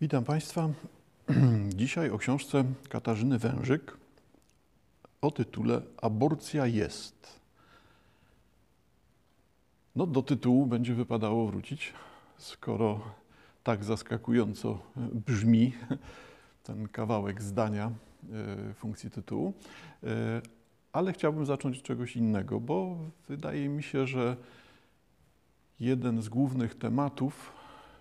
Witam 0.00 0.24
Państwa. 0.24 0.68
Dzisiaj 1.76 2.10
o 2.10 2.18
książce 2.18 2.64
Katarzyny 2.88 3.38
Wężyk 3.38 3.96
o 5.20 5.30
tytule 5.30 5.82
Aborcja 6.02 6.66
jest. 6.66 7.40
No, 9.96 10.06
do 10.06 10.22
tytułu 10.22 10.66
będzie 10.66 10.94
wypadało 10.94 11.46
wrócić, 11.46 11.92
skoro 12.38 13.00
tak 13.62 13.84
zaskakująco 13.84 14.78
brzmi 15.26 15.72
ten 16.64 16.88
kawałek 16.88 17.42
zdania 17.42 17.90
e, 18.70 18.74
funkcji 18.74 19.10
tytułu. 19.10 19.52
E, 20.04 20.40
ale 20.92 21.12
chciałbym 21.12 21.46
zacząć 21.46 21.78
od 21.78 21.84
czegoś 21.84 22.16
innego, 22.16 22.60
bo 22.60 22.96
wydaje 23.28 23.68
mi 23.68 23.82
się, 23.82 24.06
że 24.06 24.36
jeden 25.80 26.22
z 26.22 26.28
głównych 26.28 26.74
tematów, 26.74 27.52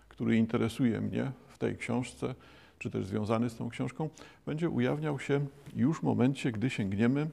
który 0.09 0.37
interesuje 0.37 1.01
mnie 1.01 1.31
tej 1.59 1.77
książce, 1.77 2.35
czy 2.79 2.89
też 2.89 3.05
związany 3.05 3.49
z 3.49 3.55
tą 3.55 3.69
książką, 3.69 4.09
będzie 4.45 4.69
ujawniał 4.69 5.19
się 5.19 5.45
już 5.75 5.99
w 5.99 6.03
momencie, 6.03 6.51
gdy 6.51 6.69
sięgniemy 6.69 7.29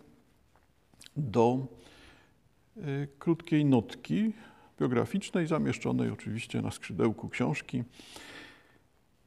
do 1.17 1.59
y, 2.77 3.09
krótkiej 3.19 3.65
notki 3.65 4.33
biograficznej, 4.81 5.47
zamieszczonej 5.47 6.11
oczywiście 6.11 6.63
na 6.63 6.71
skrzydełku 6.71 7.29
książki 7.29 7.85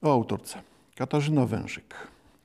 o 0.02 0.12
autorce. 0.14 0.62
Katarzyna 0.96 1.46
Wężyk. 1.46 1.96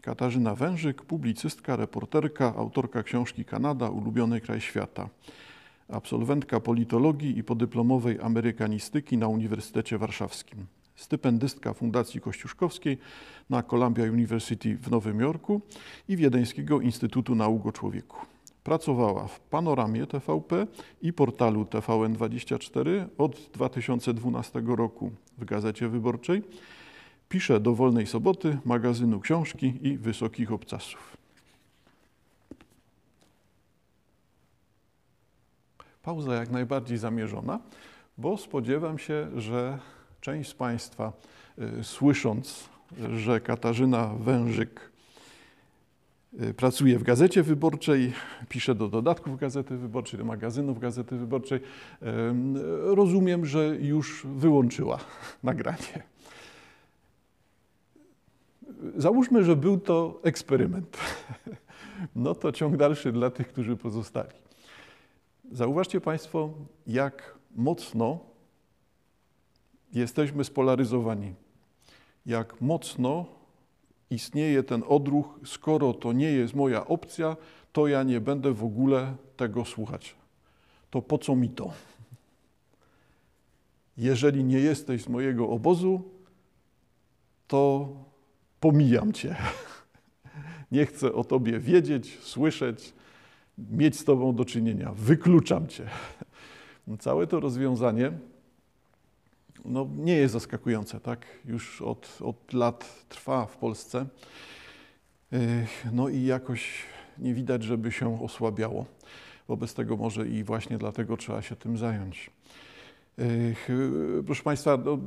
Katarzyna 0.02 0.54
Wężyk, 0.54 1.02
publicystka, 1.02 1.76
reporterka, 1.76 2.54
autorka 2.56 3.02
książki 3.02 3.44
Kanada, 3.44 3.88
ulubiony 3.88 4.40
kraj 4.40 4.60
świata. 4.60 5.08
Absolwentka 5.88 6.60
politologii 6.60 7.38
i 7.38 7.44
podyplomowej 7.44 8.20
amerykanistyki 8.20 9.18
na 9.18 9.28
Uniwersytecie 9.28 9.98
Warszawskim 9.98 10.66
stypendystka 10.94 11.74
Fundacji 11.74 12.20
Kościuszkowskiej 12.20 12.98
na 13.50 13.62
Columbia 13.62 14.04
University 14.04 14.76
w 14.76 14.90
Nowym 14.90 15.20
Jorku 15.20 15.60
i 16.08 16.16
Wiedeńskiego 16.16 16.80
Instytutu 16.80 17.34
Nauk 17.34 17.66
o 17.66 17.72
Człowieku. 17.72 18.16
Pracowała 18.64 19.26
w 19.26 19.40
Panoramie 19.40 20.06
TVP 20.06 20.66
i 21.02 21.12
portalu 21.12 21.64
TVN24 21.64 23.06
od 23.18 23.50
2012 23.52 24.62
roku 24.66 25.10
w 25.38 25.44
Gazecie 25.44 25.88
Wyborczej. 25.88 26.42
Pisze 27.28 27.60
do 27.60 27.74
Wolnej 27.74 28.06
Soboty, 28.06 28.58
magazynu 28.64 29.20
książki 29.20 29.74
i 29.82 29.98
Wysokich 29.98 30.52
Obcasów. 30.52 31.16
Pauza 36.02 36.34
jak 36.34 36.50
najbardziej 36.50 36.98
zamierzona, 36.98 37.60
bo 38.18 38.36
spodziewam 38.36 38.98
się, 38.98 39.28
że 39.36 39.78
Część 40.24 40.50
z 40.50 40.54
Państwa, 40.54 41.12
y, 41.80 41.84
słysząc, 41.84 42.68
że 43.16 43.40
Katarzyna 43.40 44.06
Wężyk 44.06 44.90
y, 46.42 46.54
pracuje 46.54 46.98
w 46.98 47.02
Gazecie 47.02 47.42
Wyborczej, 47.42 48.12
pisze 48.48 48.74
do 48.74 48.88
dodatków 48.88 49.40
Gazety 49.40 49.76
Wyborczej, 49.76 50.18
do 50.18 50.24
magazynów 50.24 50.78
Gazety 50.78 51.16
Wyborczej, 51.16 51.60
rozumiem, 52.84 53.46
że 53.46 53.76
już 53.76 54.26
wyłączyła 54.26 54.98
nagranie. 55.42 56.02
Załóżmy, 58.96 59.44
że 59.44 59.56
był 59.56 59.78
to 59.78 60.20
eksperyment. 60.22 60.96
No 62.16 62.34
to 62.34 62.52
ciąg 62.52 62.76
dalszy 62.76 63.12
dla 63.12 63.30
tych, 63.30 63.48
którzy 63.48 63.76
pozostali. 63.76 64.34
Zauważcie 65.52 66.00
Państwo, 66.00 66.50
jak 66.86 67.34
mocno 67.56 68.33
jesteśmy 69.94 70.44
spolaryzowani. 70.44 71.34
Jak 72.26 72.60
mocno 72.60 73.26
istnieje 74.10 74.62
ten 74.62 74.82
odruch, 74.88 75.40
skoro 75.44 75.92
to 75.92 76.12
nie 76.12 76.32
jest 76.32 76.54
moja 76.54 76.86
opcja, 76.86 77.36
to 77.72 77.86
ja 77.86 78.02
nie 78.02 78.20
będę 78.20 78.52
w 78.52 78.64
ogóle 78.64 79.16
tego 79.36 79.64
słuchać. 79.64 80.14
To 80.90 81.02
po 81.02 81.18
co 81.18 81.36
mi 81.36 81.48
to? 81.48 81.72
Jeżeli 83.96 84.44
nie 84.44 84.58
jesteś 84.58 85.02
z 85.02 85.08
mojego 85.08 85.48
obozu, 85.48 86.02
to 87.46 87.88
pomijam 88.60 89.12
cię. 89.12 89.36
Nie 90.72 90.86
chcę 90.86 91.12
o 91.12 91.24
tobie 91.24 91.58
wiedzieć, 91.58 92.18
słyszeć, 92.22 92.92
mieć 93.58 93.98
z 93.98 94.04
tobą 94.04 94.34
do 94.34 94.44
czynienia. 94.44 94.92
Wykluczam 94.96 95.66
cię. 95.66 95.86
Całe 96.98 97.26
to 97.26 97.40
rozwiązanie 97.40 98.12
no, 99.64 99.88
nie 99.96 100.16
jest 100.16 100.32
zaskakujące, 100.32 101.00
tak? 101.00 101.26
Już 101.44 101.82
od, 101.82 102.18
od 102.20 102.52
lat 102.52 103.04
trwa 103.08 103.46
w 103.46 103.56
Polsce. 103.56 104.06
No 105.92 106.08
i 106.08 106.24
jakoś 106.24 106.82
nie 107.18 107.34
widać, 107.34 107.62
żeby 107.62 107.92
się 107.92 108.22
osłabiało. 108.22 108.86
Wobec 109.48 109.74
tego 109.74 109.96
może 109.96 110.28
i 110.28 110.44
właśnie 110.44 110.78
dlatego 110.78 111.16
trzeba 111.16 111.42
się 111.42 111.56
tym 111.56 111.78
zająć. 111.78 112.30
Proszę 114.26 114.42
Państwa, 114.42 114.78
no, 114.84 114.98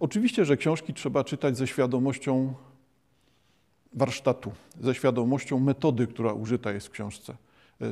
oczywiście, 0.00 0.44
że 0.44 0.56
książki 0.56 0.94
trzeba 0.94 1.24
czytać 1.24 1.56
ze 1.56 1.66
świadomością 1.66 2.54
warsztatu, 3.92 4.52
ze 4.80 4.94
świadomością 4.94 5.60
metody, 5.60 6.06
która 6.06 6.32
użyta 6.32 6.72
jest 6.72 6.86
w 6.86 6.90
książce. 6.90 7.36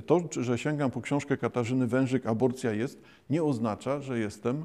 To, 0.06 0.20
że 0.42 0.58
sięgam 0.58 0.90
po 0.90 1.00
książkę 1.00 1.36
Katarzyny 1.36 1.86
Wężyk, 1.86 2.26
aborcja 2.26 2.72
jest, 2.72 3.02
nie 3.30 3.42
oznacza, 3.44 4.00
że 4.00 4.18
jestem 4.18 4.64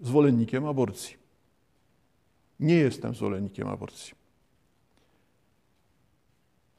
zwolennikiem 0.00 0.66
aborcji. 0.66 1.16
Nie 2.60 2.74
jestem 2.74 3.14
zwolennikiem 3.14 3.68
aborcji. 3.68 4.14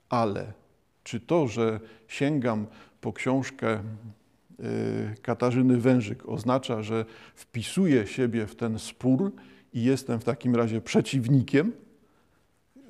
Ale 0.10 0.54
czy 1.04 1.20
to, 1.20 1.48
że 1.48 1.80
sięgam 2.08 2.68
po 3.02 3.14
książkę 3.14 3.84
y, 4.60 5.16
Katarzyny 5.22 5.78
Wężyk 5.78 6.30
oznacza, 6.30 6.84
że 6.84 7.06
wpisuję 7.36 8.08
siebie 8.08 8.48
w 8.48 8.56
ten 8.56 8.80
spór 8.80 9.32
i 9.74 9.84
jestem 9.84 10.20
w 10.20 10.24
takim 10.24 10.56
razie 10.56 10.82
przeciwnikiem 10.82 11.72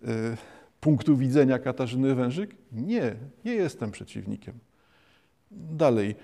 y, 0.04 0.59
punktu 0.80 1.18
widzenia 1.18 1.60
Katarzyny 1.60 2.16
Wężyk? 2.16 2.56
Nie, 2.72 3.16
nie 3.46 3.54
jestem 3.54 3.92
przeciwnikiem. 3.92 4.60
Dalej, 5.52 6.16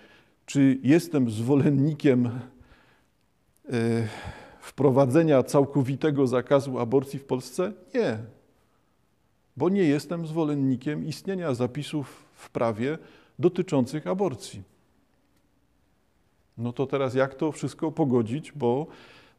czy 0.45 0.79
jestem 0.83 1.29
zwolennikiem 1.29 2.25
y, 2.25 4.07
wprowadzenia 4.59 5.43
całkowitego 5.43 6.27
zakazu 6.27 6.79
aborcji 6.79 7.19
w 7.19 7.25
Polsce? 7.25 7.73
Nie, 7.93 8.17
bo 9.57 9.69
nie 9.69 9.83
jestem 9.83 10.27
zwolennikiem 10.27 11.05
istnienia 11.05 11.53
zapisów 11.53 12.25
w 12.33 12.49
prawie 12.49 12.97
dotyczących 13.39 14.07
aborcji. 14.07 14.63
No 16.57 16.73
to 16.73 16.87
teraz 16.87 17.15
jak 17.15 17.35
to 17.35 17.51
wszystko 17.51 17.91
pogodzić, 17.91 18.51
bo 18.51 18.87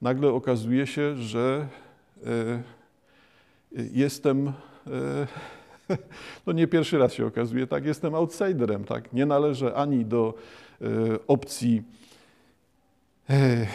nagle 0.02 0.28
okazuje 0.28 0.86
się, 0.86 1.16
że 1.16 1.68
y, 3.76 3.84
jestem 3.92 4.48
E, 4.48 4.75
no 6.46 6.52
nie 6.52 6.66
pierwszy 6.66 6.98
raz 6.98 7.12
się 7.12 7.26
okazuje, 7.26 7.66
tak, 7.66 7.84
jestem 7.84 8.14
outsiderem, 8.14 8.84
tak, 8.84 9.12
nie 9.12 9.26
należę 9.26 9.74
ani 9.74 10.04
do 10.04 10.34
e, 10.80 10.86
opcji 11.26 11.82
e, 13.30 13.66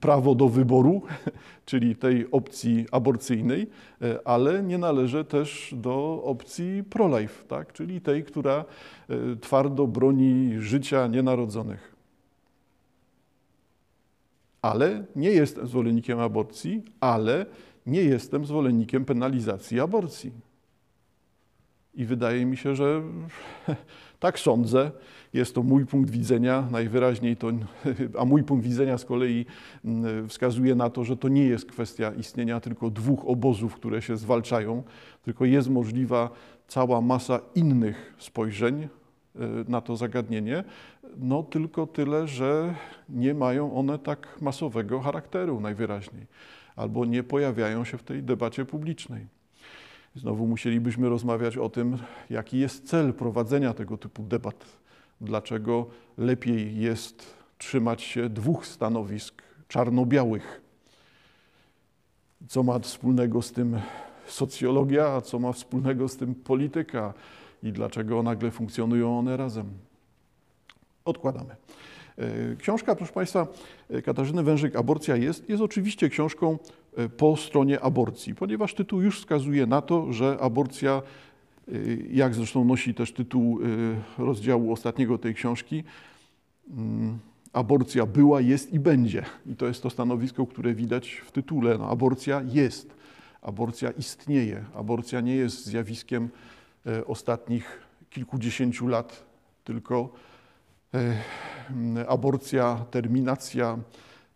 prawo 0.00 0.34
do 0.34 0.48
wyboru, 0.48 1.02
czyli 1.66 1.96
tej 1.96 2.30
opcji 2.30 2.86
aborcyjnej, 2.92 3.66
ale 4.24 4.62
nie 4.62 4.78
należę 4.78 5.24
też 5.24 5.74
do 5.76 6.22
opcji 6.24 6.84
pro-life, 6.90 7.44
tak? 7.48 7.72
czyli 7.72 8.00
tej, 8.00 8.24
która 8.24 8.64
twardo 9.40 9.86
broni 9.86 10.54
życia 10.58 11.06
nienarodzonych. 11.06 11.96
Ale 14.62 15.04
nie 15.16 15.30
jestem 15.30 15.66
zwolennikiem 15.66 16.20
aborcji, 16.20 16.82
ale 17.00 17.46
nie 17.90 18.02
jestem 18.02 18.46
zwolennikiem 18.46 19.04
penalizacji 19.04 19.80
aborcji. 19.80 20.32
I 21.94 22.04
wydaje 22.04 22.46
mi 22.46 22.56
się, 22.56 22.76
że 22.76 23.02
tak 24.20 24.38
sądzę. 24.38 24.90
Jest 25.32 25.54
to 25.54 25.62
mój 25.62 25.86
punkt 25.86 26.10
widzenia, 26.10 26.68
najwyraźniej 26.70 27.36
to, 27.36 27.50
a 28.20 28.24
mój 28.24 28.42
punkt 28.42 28.64
widzenia 28.64 28.98
z 28.98 29.04
kolei 29.04 29.46
mm, 29.84 30.28
wskazuje 30.28 30.74
na 30.74 30.90
to, 30.90 31.04
że 31.04 31.16
to 31.16 31.28
nie 31.28 31.44
jest 31.44 31.66
kwestia 31.66 32.12
istnienia 32.12 32.60
tylko 32.60 32.90
dwóch 32.90 33.28
obozów, 33.28 33.74
które 33.74 34.02
się 34.02 34.16
zwalczają, 34.16 34.82
tylko 35.22 35.44
jest 35.44 35.70
możliwa 35.70 36.30
cała 36.68 37.00
masa 37.00 37.40
innych 37.54 38.14
spojrzeń 38.18 38.82
y, 38.82 38.88
na 39.68 39.80
to 39.80 39.96
zagadnienie, 39.96 40.64
no 41.16 41.42
tylko 41.42 41.86
tyle, 41.86 42.28
że 42.28 42.74
nie 43.08 43.34
mają 43.34 43.74
one 43.74 43.98
tak 43.98 44.38
masowego 44.40 45.00
charakteru 45.00 45.60
najwyraźniej 45.60 46.26
albo 46.76 47.04
nie 47.04 47.22
pojawiają 47.22 47.84
się 47.84 47.98
w 47.98 48.02
tej 48.02 48.22
debacie 48.22 48.64
publicznej. 48.64 49.26
Znowu 50.14 50.46
musielibyśmy 50.46 51.08
rozmawiać 51.08 51.56
o 51.56 51.68
tym, 51.68 51.98
jaki 52.30 52.58
jest 52.58 52.88
cel 52.88 53.14
prowadzenia 53.14 53.74
tego 53.74 53.98
typu 53.98 54.22
debat. 54.22 54.64
Dlaczego 55.20 55.86
lepiej 56.18 56.76
jest 56.76 57.34
trzymać 57.58 58.02
się 58.02 58.28
dwóch 58.28 58.66
stanowisk 58.66 59.42
czarno-białych. 59.68 60.60
co 62.48 62.62
ma 62.62 62.78
wspólnego 62.78 63.42
z 63.42 63.52
tym 63.52 63.80
socjologia, 64.26 65.08
a 65.08 65.20
co 65.20 65.38
ma 65.38 65.52
wspólnego 65.52 66.08
z 66.08 66.16
tym 66.16 66.34
polityka 66.34 67.14
i 67.62 67.72
dlaczego 67.72 68.22
nagle 68.22 68.50
funkcjonują 68.50 69.18
one 69.18 69.36
razem. 69.36 69.70
Odkładamy. 71.04 71.56
E, 72.20 72.56
książka, 72.56 72.94
proszę 72.94 73.12
Państwa, 73.12 73.46
e, 73.90 74.02
Katarzyny 74.02 74.42
Wężyk, 74.42 74.76
Aborcja 74.76 75.16
jest, 75.16 75.48
jest 75.48 75.62
oczywiście 75.62 76.08
książką 76.08 76.58
e, 76.96 77.08
po 77.08 77.36
stronie 77.36 77.80
aborcji, 77.80 78.34
ponieważ 78.34 78.74
tytuł 78.74 79.02
już 79.02 79.18
wskazuje 79.20 79.66
na 79.66 79.82
to, 79.82 80.12
że 80.12 80.38
aborcja, 80.40 81.02
jak 82.10 82.34
zresztą 82.34 82.64
nosi 82.64 82.94
też 82.94 83.12
tytuł 83.12 83.58
rozdziału 84.18 84.72
ostatniego 84.72 85.18
tej 85.18 85.34
książki, 85.34 85.84
mm, 86.70 87.18
aborcja 87.52 88.06
była, 88.06 88.40
jest 88.40 88.72
i 88.72 88.80
będzie. 88.80 89.24
I 89.46 89.56
to 89.56 89.66
jest 89.66 89.82
to 89.82 89.90
stanowisko, 89.90 90.46
które 90.46 90.74
widać 90.74 91.10
w 91.10 91.32
tytule. 91.32 91.78
No, 91.78 91.90
aborcja 91.90 92.42
jest, 92.46 92.94
aborcja 93.42 93.90
istnieje. 93.90 94.64
Aborcja 94.74 95.20
nie 95.20 95.34
jest 95.34 95.66
zjawiskiem 95.66 96.28
ostatnich 97.06 97.82
kilkudziesięciu 98.10 98.86
lat, 98.86 99.24
tylko 99.64 100.12
aborcja, 102.08 102.84
terminacja, 102.90 103.78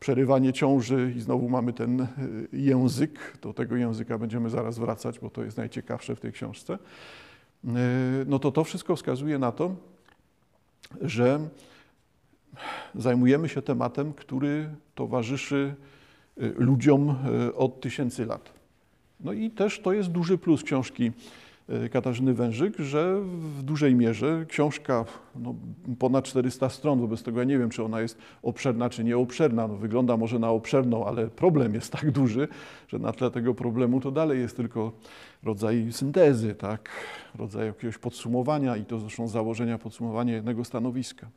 przerywanie 0.04 0.52
ciąży 0.52 1.12
i 1.16 1.20
znowu 1.20 1.48
mamy 1.48 1.72
ten 1.72 2.00
e, 2.00 2.06
język. 2.52 3.38
Do 3.42 3.52
tego 3.52 3.76
języka 3.76 4.18
będziemy 4.18 4.50
zaraz 4.50 4.78
wracać, 4.78 5.18
bo 5.18 5.30
to 5.30 5.44
jest 5.44 5.56
najciekawsze 5.56 6.16
w 6.16 6.20
tej 6.20 6.32
książce. 6.32 6.74
E, 6.74 7.68
no 8.26 8.38
to 8.38 8.52
to 8.52 8.64
wszystko 8.64 8.96
wskazuje 8.96 9.38
na 9.38 9.52
to, 9.52 9.76
że 11.00 11.40
zajmujemy 12.94 13.48
się 13.48 13.62
tematem, 13.62 14.12
który 14.12 14.68
towarzyszy 14.94 15.74
e, 16.36 16.46
ludziom 16.46 17.16
od 17.56 17.80
tysięcy 17.80 18.26
lat. 18.26 18.52
No 19.20 19.32
i 19.32 19.50
też 19.50 19.80
to 19.80 19.92
jest 19.92 20.08
duży 20.08 20.38
plus 20.38 20.62
książki 20.62 21.12
Katarzyny 21.90 22.34
Wężyk, 22.34 22.78
że 22.78 23.20
w 23.20 23.62
dużej 23.62 23.94
mierze 23.94 24.46
książka 24.48 25.04
no, 25.36 25.54
ponad 25.98 26.24
400 26.24 26.68
stron, 26.68 27.00
wobec 27.00 27.22
tego 27.22 27.38
ja 27.38 27.44
nie 27.44 27.58
wiem, 27.58 27.70
czy 27.70 27.84
ona 27.84 28.00
jest 28.00 28.18
obszerna, 28.42 28.90
czy 28.90 29.04
nieobszerna. 29.04 29.68
No, 29.68 29.76
wygląda 29.76 30.16
może 30.16 30.38
na 30.38 30.50
obszerną, 30.50 31.06
ale 31.06 31.26
problem 31.26 31.74
jest 31.74 31.92
tak 31.92 32.10
duży, 32.10 32.48
że 32.88 32.98
na 32.98 33.12
tle 33.12 33.30
tego 33.30 33.54
problemu 33.54 34.00
to 34.00 34.10
dalej 34.10 34.40
jest 34.40 34.56
tylko 34.56 34.92
rodzaj 35.42 35.92
syntezy, 35.92 36.54
tak? 36.54 36.90
rodzaj 37.38 37.66
jakiegoś 37.66 37.98
podsumowania 37.98 38.76
i 38.76 38.84
to 38.84 38.98
zresztą 38.98 39.28
założenia 39.28 39.78
podsumowania 39.78 40.34
jednego 40.34 40.64
stanowiska. 40.64 41.28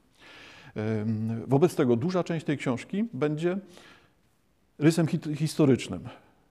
Wobec 1.48 1.76
tego 1.76 1.96
duża 1.96 2.24
część 2.24 2.46
tej 2.46 2.58
książki 2.58 3.06
będzie 3.14 3.58
rysem 4.80 5.08
historycznym. 5.36 6.02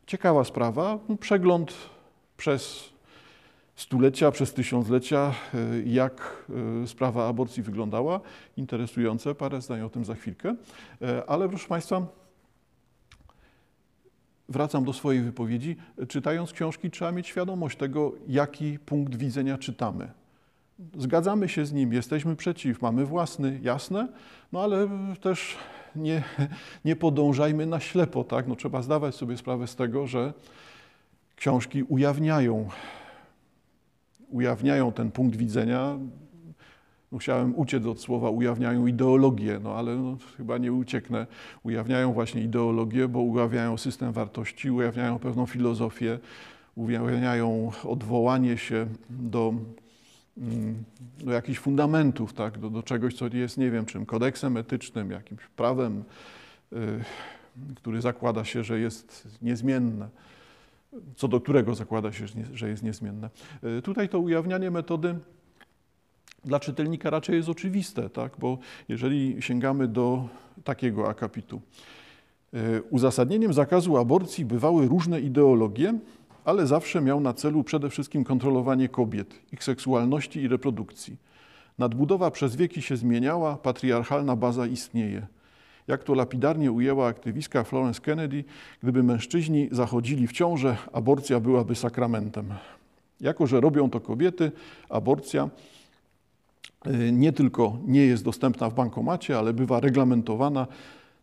Ciekawa 0.06 0.44
sprawa, 0.44 0.98
przegląd 1.20 1.74
przez 2.36 2.95
stulecia, 3.76 4.30
przez 4.30 4.52
tysiąclecia, 4.52 5.34
e, 5.54 5.82
jak 5.84 6.44
e, 6.82 6.86
sprawa 6.86 7.28
aborcji 7.28 7.62
wyglądała. 7.62 8.20
Interesujące, 8.56 9.34
parę 9.34 9.60
zdań 9.60 9.80
o 9.80 9.88
tym 9.88 10.04
za 10.04 10.14
chwilkę. 10.14 10.54
E, 11.02 11.30
ale 11.30 11.48
proszę 11.48 11.68
Państwa, 11.68 12.06
wracam 14.48 14.84
do 14.84 14.92
swojej 14.92 15.22
wypowiedzi. 15.22 15.76
Czytając 16.08 16.52
książki, 16.52 16.90
trzeba 16.90 17.12
mieć 17.12 17.26
świadomość 17.26 17.78
tego, 17.78 18.12
jaki 18.28 18.78
punkt 18.78 19.16
widzenia 19.16 19.58
czytamy. 19.58 20.10
Zgadzamy 20.98 21.48
się 21.48 21.66
z 21.66 21.72
nim, 21.72 21.92
jesteśmy 21.92 22.36
przeciw, 22.36 22.82
mamy 22.82 23.06
własny, 23.06 23.60
jasne, 23.62 24.08
no 24.52 24.62
ale 24.62 24.88
też 25.20 25.56
nie, 25.96 26.22
nie 26.84 26.96
podążajmy 26.96 27.66
na 27.66 27.80
ślepo, 27.80 28.24
tak? 28.24 28.48
No, 28.48 28.56
trzeba 28.56 28.82
zdawać 28.82 29.14
sobie 29.14 29.36
sprawę 29.36 29.66
z 29.66 29.76
tego, 29.76 30.06
że 30.06 30.32
książki 31.36 31.82
ujawniają 31.82 32.68
ujawniają 34.30 34.92
ten 34.92 35.10
punkt 35.10 35.36
widzenia. 35.36 35.98
Musiałem 37.10 37.58
uciec 37.58 37.86
od 37.86 38.00
słowa 38.00 38.30
ujawniają 38.30 38.86
ideologię, 38.86 39.60
no 39.62 39.74
ale 39.74 39.96
no, 39.96 40.16
chyba 40.36 40.58
nie 40.58 40.72
ucieknę. 40.72 41.26
Ujawniają 41.62 42.12
właśnie 42.12 42.42
ideologię, 42.42 43.08
bo 43.08 43.20
ujawniają 43.20 43.76
system 43.76 44.12
wartości, 44.12 44.70
ujawniają 44.70 45.18
pewną 45.18 45.46
filozofię, 45.46 46.18
ujawniają 46.74 47.72
odwołanie 47.84 48.58
się 48.58 48.86
do, 49.10 49.54
mm, 50.38 50.84
do 51.18 51.32
jakichś 51.32 51.58
fundamentów, 51.58 52.32
tak? 52.32 52.58
do, 52.58 52.70
do 52.70 52.82
czegoś, 52.82 53.14
co 53.14 53.26
jest, 53.26 53.58
nie 53.58 53.70
wiem 53.70 53.86
czym, 53.86 54.06
kodeksem 54.06 54.56
etycznym, 54.56 55.10
jakimś 55.10 55.42
prawem, 55.56 56.04
yy, 56.72 56.78
który 57.76 58.00
zakłada 58.00 58.44
się, 58.44 58.64
że 58.64 58.80
jest 58.80 59.38
niezmienne 59.42 60.08
co 61.16 61.28
do 61.28 61.40
którego 61.40 61.74
zakłada 61.74 62.12
się, 62.12 62.24
że 62.52 62.68
jest 62.68 62.82
niezmienne. 62.82 63.30
E, 63.62 63.82
tutaj 63.82 64.08
to 64.08 64.20
ujawnianie 64.20 64.70
metody 64.70 65.18
dla 66.44 66.60
czytelnika 66.60 67.10
raczej 67.10 67.36
jest 67.36 67.48
oczywiste, 67.48 68.10
tak? 68.10 68.32
bo 68.38 68.58
jeżeli 68.88 69.36
sięgamy 69.42 69.88
do 69.88 70.28
takiego 70.64 71.08
akapitu. 71.08 71.60
E, 72.54 72.82
uzasadnieniem 72.82 73.52
zakazu 73.52 73.96
aborcji 73.96 74.44
bywały 74.44 74.88
różne 74.88 75.20
ideologie, 75.20 75.98
ale 76.44 76.66
zawsze 76.66 77.00
miał 77.00 77.20
na 77.20 77.32
celu 77.32 77.64
przede 77.64 77.90
wszystkim 77.90 78.24
kontrolowanie 78.24 78.88
kobiet, 78.88 79.34
ich 79.52 79.64
seksualności 79.64 80.40
i 80.40 80.48
reprodukcji. 80.48 81.16
Nadbudowa 81.78 82.30
przez 82.30 82.56
wieki 82.56 82.82
się 82.82 82.96
zmieniała, 82.96 83.56
patriarchalna 83.56 84.36
baza 84.36 84.66
istnieje. 84.66 85.26
Jak 85.88 86.04
to 86.04 86.14
lapidarnie 86.14 86.72
ujęła 86.72 87.06
aktywistka 87.06 87.64
Florence 87.64 88.00
Kennedy, 88.00 88.44
gdyby 88.82 89.02
mężczyźni 89.02 89.68
zachodzili 89.72 90.26
w 90.26 90.32
ciążę, 90.32 90.76
aborcja 90.92 91.40
byłaby 91.40 91.74
sakramentem. 91.74 92.54
Jako, 93.20 93.46
że 93.46 93.60
robią 93.60 93.90
to 93.90 94.00
kobiety, 94.00 94.52
aborcja 94.88 95.48
y, 96.86 97.12
nie 97.12 97.32
tylko 97.32 97.78
nie 97.86 98.06
jest 98.06 98.24
dostępna 98.24 98.70
w 98.70 98.74
bankomacie, 98.74 99.38
ale 99.38 99.52
bywa 99.52 99.80
reglamentowana, 99.80 100.66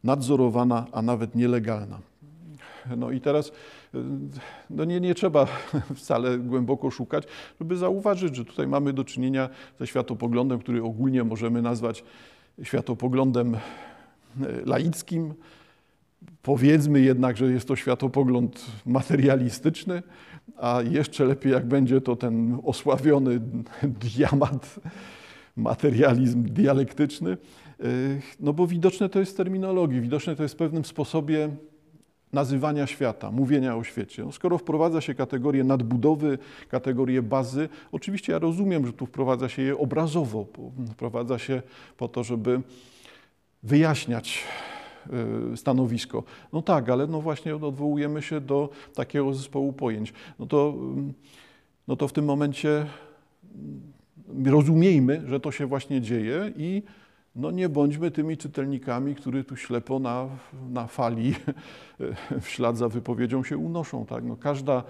nadzorowana, 0.04 0.86
a 0.92 1.02
nawet 1.02 1.36
nielegalna. 1.36 2.00
No 2.98 3.12
i 3.12 3.22
teraz 3.22 3.48
y, 3.48 3.52
no 4.70 4.86
nie, 4.86 5.00
nie 5.00 5.16
trzeba 5.16 5.48
wcale 5.96 6.38
głęboko 6.38 6.92
szukać, 6.92 7.24
żeby 7.60 7.78
zauważyć, 7.78 8.36
że 8.36 8.46
tutaj 8.46 8.68
mamy 8.68 8.94
do 8.94 9.04
czynienia 9.04 9.50
ze 9.80 9.88
światopoglądem, 9.88 10.60
który 10.60 10.84
ogólnie 10.84 11.24
możemy 11.24 11.62
nazwać 11.62 12.04
światopoglądem 12.64 13.58
laickim. 14.66 15.34
Powiedzmy 16.42 17.02
jednak, 17.02 17.38
że 17.38 17.52
jest 17.52 17.68
to 17.68 17.76
światopogląd 17.76 18.66
materialistyczny, 18.86 20.04
a 20.58 20.82
jeszcze 20.82 21.26
lepiej, 21.26 21.52
jak 21.52 21.66
będzie 21.66 22.02
to 22.02 22.16
ten 22.16 22.60
osławiony 22.64 23.42
diamat, 23.84 24.80
materializm 25.56 26.44
dialektyczny. 26.44 27.38
No 28.40 28.54
bo 28.54 28.68
widoczne 28.68 29.10
to 29.10 29.20
jest 29.20 29.32
w 29.32 29.36
terminologii, 29.36 30.02
widoczne 30.02 30.36
to 30.36 30.44
jest 30.44 30.56
w 30.56 30.58
pewnym 30.58 30.86
sposobie 30.86 31.50
nazywania 32.34 32.88
świata, 32.88 33.32
mówienia 33.32 33.76
o 33.76 33.84
świecie. 33.84 34.24
No 34.26 34.32
skoro 34.32 34.58
wprowadza 34.58 35.02
się 35.02 35.14
kategorię 35.16 35.64
nadbudowy, 35.64 36.38
kategorię 36.70 37.22
bazy, 37.22 37.70
oczywiście 37.92 38.34
ja 38.34 38.40
rozumiem, 38.40 38.86
że 38.86 38.94
tu 38.94 39.06
wprowadza 39.06 39.50
się 39.50 39.62
je 39.62 39.78
obrazowo, 39.78 40.48
wprowadza 40.92 41.40
się 41.40 41.62
po 41.98 42.08
to, 42.08 42.24
żeby 42.24 42.62
wyjaśniać 43.64 44.44
y, 45.54 45.58
stanowisko. 45.58 46.24
No 46.54 46.62
tak, 46.62 46.90
ale 46.90 47.08
no 47.08 47.22
właśnie 47.22 47.56
odwołujemy 47.56 48.22
się 48.22 48.42
do 48.42 48.70
takiego 48.96 49.34
zespołu 49.34 49.74
pojęć. 49.74 50.14
No 50.40 50.46
to, 50.46 50.74
mm, 50.78 51.14
no 51.88 51.96
to 51.96 52.08
w 52.08 52.14
tym 52.14 52.26
momencie 52.26 52.86
mm, 54.30 54.46
rozumiejmy, 54.46 55.24
że 55.28 55.40
to 55.40 55.52
się 55.52 55.66
właśnie 55.66 56.02
dzieje 56.02 56.52
i 56.58 56.84
no 57.36 57.52
nie 57.52 57.70
bądźmy 57.70 58.12
tymi 58.12 58.38
czytelnikami, 58.38 59.16
którzy 59.16 59.44
tu 59.44 59.56
ślepo 59.56 60.00
na, 60.00 60.28
na 60.70 60.88
fali 60.88 61.36
w 62.42 62.48
ślad 62.48 62.78
za 62.78 62.90
wypowiedzią 62.90 63.44
się 63.44 63.58
unoszą. 63.58 64.06
Tak? 64.06 64.24
No 64.24 64.36
każda 64.36 64.84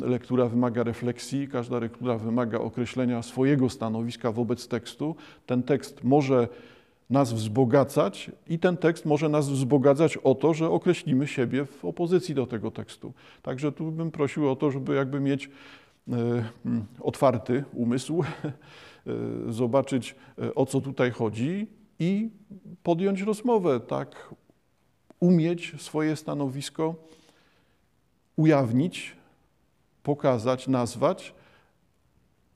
lektura 0.00 0.46
wymaga 0.46 0.82
refleksji, 0.82 1.48
każda 1.48 1.78
lektura 1.78 2.18
wymaga 2.18 2.58
określenia 2.58 3.22
swojego 3.22 3.70
stanowiska 3.70 4.32
wobec 4.32 4.68
tekstu. 4.68 5.16
Ten 5.46 5.62
tekst 5.62 6.04
może 6.04 6.48
nas 7.10 7.32
wzbogacać 7.32 8.30
i 8.48 8.58
ten 8.58 8.76
tekst 8.76 9.04
może 9.04 9.28
nas 9.28 9.48
wzbogacać 9.48 10.16
o 10.16 10.34
to, 10.34 10.54
że 10.54 10.70
określimy 10.70 11.26
siebie 11.26 11.64
w 11.64 11.84
opozycji 11.84 12.34
do 12.34 12.46
tego 12.46 12.70
tekstu. 12.70 13.12
Także 13.42 13.72
tu 13.72 13.92
bym 13.92 14.10
prosił 14.10 14.50
o 14.50 14.56
to, 14.56 14.70
żeby 14.70 14.94
jakby 14.94 15.20
mieć 15.20 15.46
e, 15.46 15.50
mm, 16.66 16.86
otwarty 17.00 17.64
umysł, 17.74 18.22
e, 18.22 18.52
zobaczyć 19.48 20.14
e, 20.42 20.54
o 20.54 20.66
co 20.66 20.80
tutaj 20.80 21.10
chodzi 21.10 21.66
i 21.98 22.30
podjąć 22.82 23.20
rozmowę, 23.20 23.80
tak, 23.80 24.34
umieć 25.20 25.74
swoje 25.78 26.16
stanowisko 26.16 26.94
ujawnić, 28.36 29.16
pokazać, 30.02 30.68
nazwać, 30.68 31.34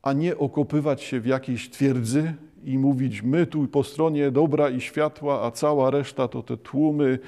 a 0.04 0.12
nie 0.12 0.38
okopywać 0.38 1.02
się 1.02 1.20
w 1.20 1.26
jakiejś 1.26 1.70
twierdzy 1.70 2.34
i 2.64 2.78
mówić 2.78 3.22
my 3.22 3.46
tu 3.46 3.68
po 3.68 3.84
stronie 3.84 4.30
dobra 4.30 4.70
i 4.70 4.80
światła, 4.80 5.42
a 5.42 5.50
cała 5.50 5.90
reszta 5.90 6.28
to 6.28 6.42
te 6.42 6.56
tłumy 6.56 7.18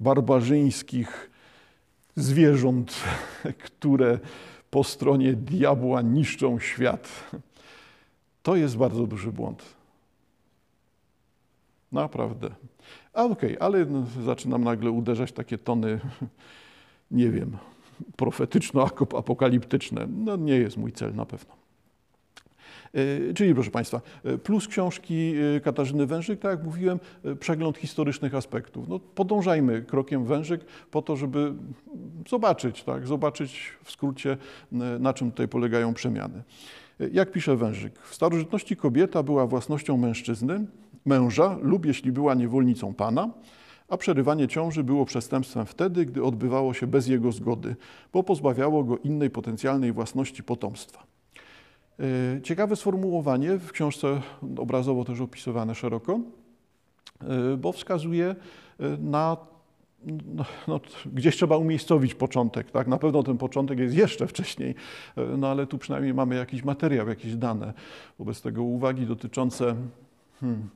barbarzyńskich 0.00 1.30
zwierząt, 2.16 2.94
które 3.66 4.18
po 4.70 4.84
stronie 4.84 5.32
diabła 5.32 6.02
niszczą 6.02 6.58
świat. 6.58 7.30
To 8.42 8.56
jest 8.56 8.76
bardzo 8.76 9.06
duży 9.06 9.32
błąd. 9.32 9.62
Naprawdę. 11.92 12.50
A 13.12 13.24
okej, 13.24 13.58
okay, 13.58 13.66
ale 13.66 13.84
no, 13.84 14.06
zaczynam 14.24 14.64
nagle 14.64 14.90
uderzać 14.90 15.32
takie 15.32 15.58
tony, 15.58 16.00
nie 17.10 17.30
wiem, 17.30 17.56
profetyczno-apokaliptyczne. 18.16 20.06
No 20.06 20.36
nie 20.36 20.56
jest 20.56 20.76
mój 20.76 20.92
cel 20.92 21.14
na 21.14 21.26
pewno. 21.26 21.63
E, 22.94 23.34
czyli 23.34 23.54
proszę 23.54 23.70
Państwa, 23.70 24.00
e, 24.24 24.38
plus 24.38 24.68
książki 24.68 25.34
e, 25.56 25.60
Katarzyny 25.60 26.06
Wężyk, 26.06 26.40
tak 26.40 26.50
jak 26.50 26.64
mówiłem, 26.64 27.00
przegląd 27.40 27.78
historycznych 27.78 28.34
aspektów. 28.34 28.88
No, 28.88 28.98
podążajmy 28.98 29.82
krokiem 29.82 30.24
Wężyk 30.24 30.64
po 30.90 31.02
to, 31.02 31.16
żeby 31.16 31.52
zobaczyć, 32.28 32.84
tak, 32.84 33.06
zobaczyć 33.06 33.72
w 33.84 33.90
skrócie, 33.90 34.36
na 35.00 35.14
czym 35.14 35.30
tutaj 35.30 35.48
polegają 35.48 35.94
przemiany. 35.94 36.42
Jak 37.12 37.32
pisze 37.32 37.56
Wężyk, 37.56 37.98
w 37.98 38.14
starożytności 38.14 38.76
kobieta 38.76 39.22
była 39.22 39.46
własnością 39.46 39.96
mężczyzny, 39.96 40.66
męża 41.06 41.58
lub 41.62 41.86
jeśli 41.86 42.12
była 42.12 42.34
niewolnicą 42.34 42.94
pana, 42.94 43.30
a 43.88 43.96
przerywanie 43.96 44.48
ciąży 44.48 44.84
było 44.84 45.04
przestępstwem 45.04 45.66
wtedy, 45.66 46.06
gdy 46.06 46.22
odbywało 46.22 46.74
się 46.74 46.86
bez 46.86 47.08
jego 47.08 47.32
zgody, 47.32 47.76
bo 48.12 48.22
pozbawiało 48.22 48.84
go 48.84 48.98
innej 48.98 49.30
potencjalnej 49.30 49.92
własności 49.92 50.42
potomstwa. 50.42 51.13
E, 52.00 52.42
ciekawe 52.42 52.76
sformułowanie, 52.76 53.58
w 53.58 53.72
książce 53.72 54.20
obrazowo 54.58 55.04
też 55.04 55.20
opisywane 55.20 55.74
szeroko, 55.74 56.20
e, 57.20 57.56
bo 57.56 57.72
wskazuje 57.72 58.26
e, 58.26 58.36
na 58.98 59.36
no, 60.34 60.44
no, 60.68 60.80
gdzieś 61.12 61.36
trzeba 61.36 61.56
umiejscowić 61.56 62.14
początek, 62.14 62.70
tak? 62.70 62.86
Na 62.86 62.98
pewno 62.98 63.22
ten 63.22 63.38
początek 63.38 63.78
jest 63.78 63.94
jeszcze 63.94 64.26
wcześniej, 64.26 64.74
no 65.38 65.48
ale 65.48 65.66
tu 65.66 65.78
przynajmniej 65.78 66.14
mamy 66.14 66.36
jakiś 66.36 66.64
materiał, 66.64 67.08
jakieś 67.08 67.36
dane. 67.36 67.72
Wobec 68.18 68.42
tego 68.42 68.62
uwagi 68.62 69.06
dotyczące 69.06 69.76
hmm, 70.40 70.68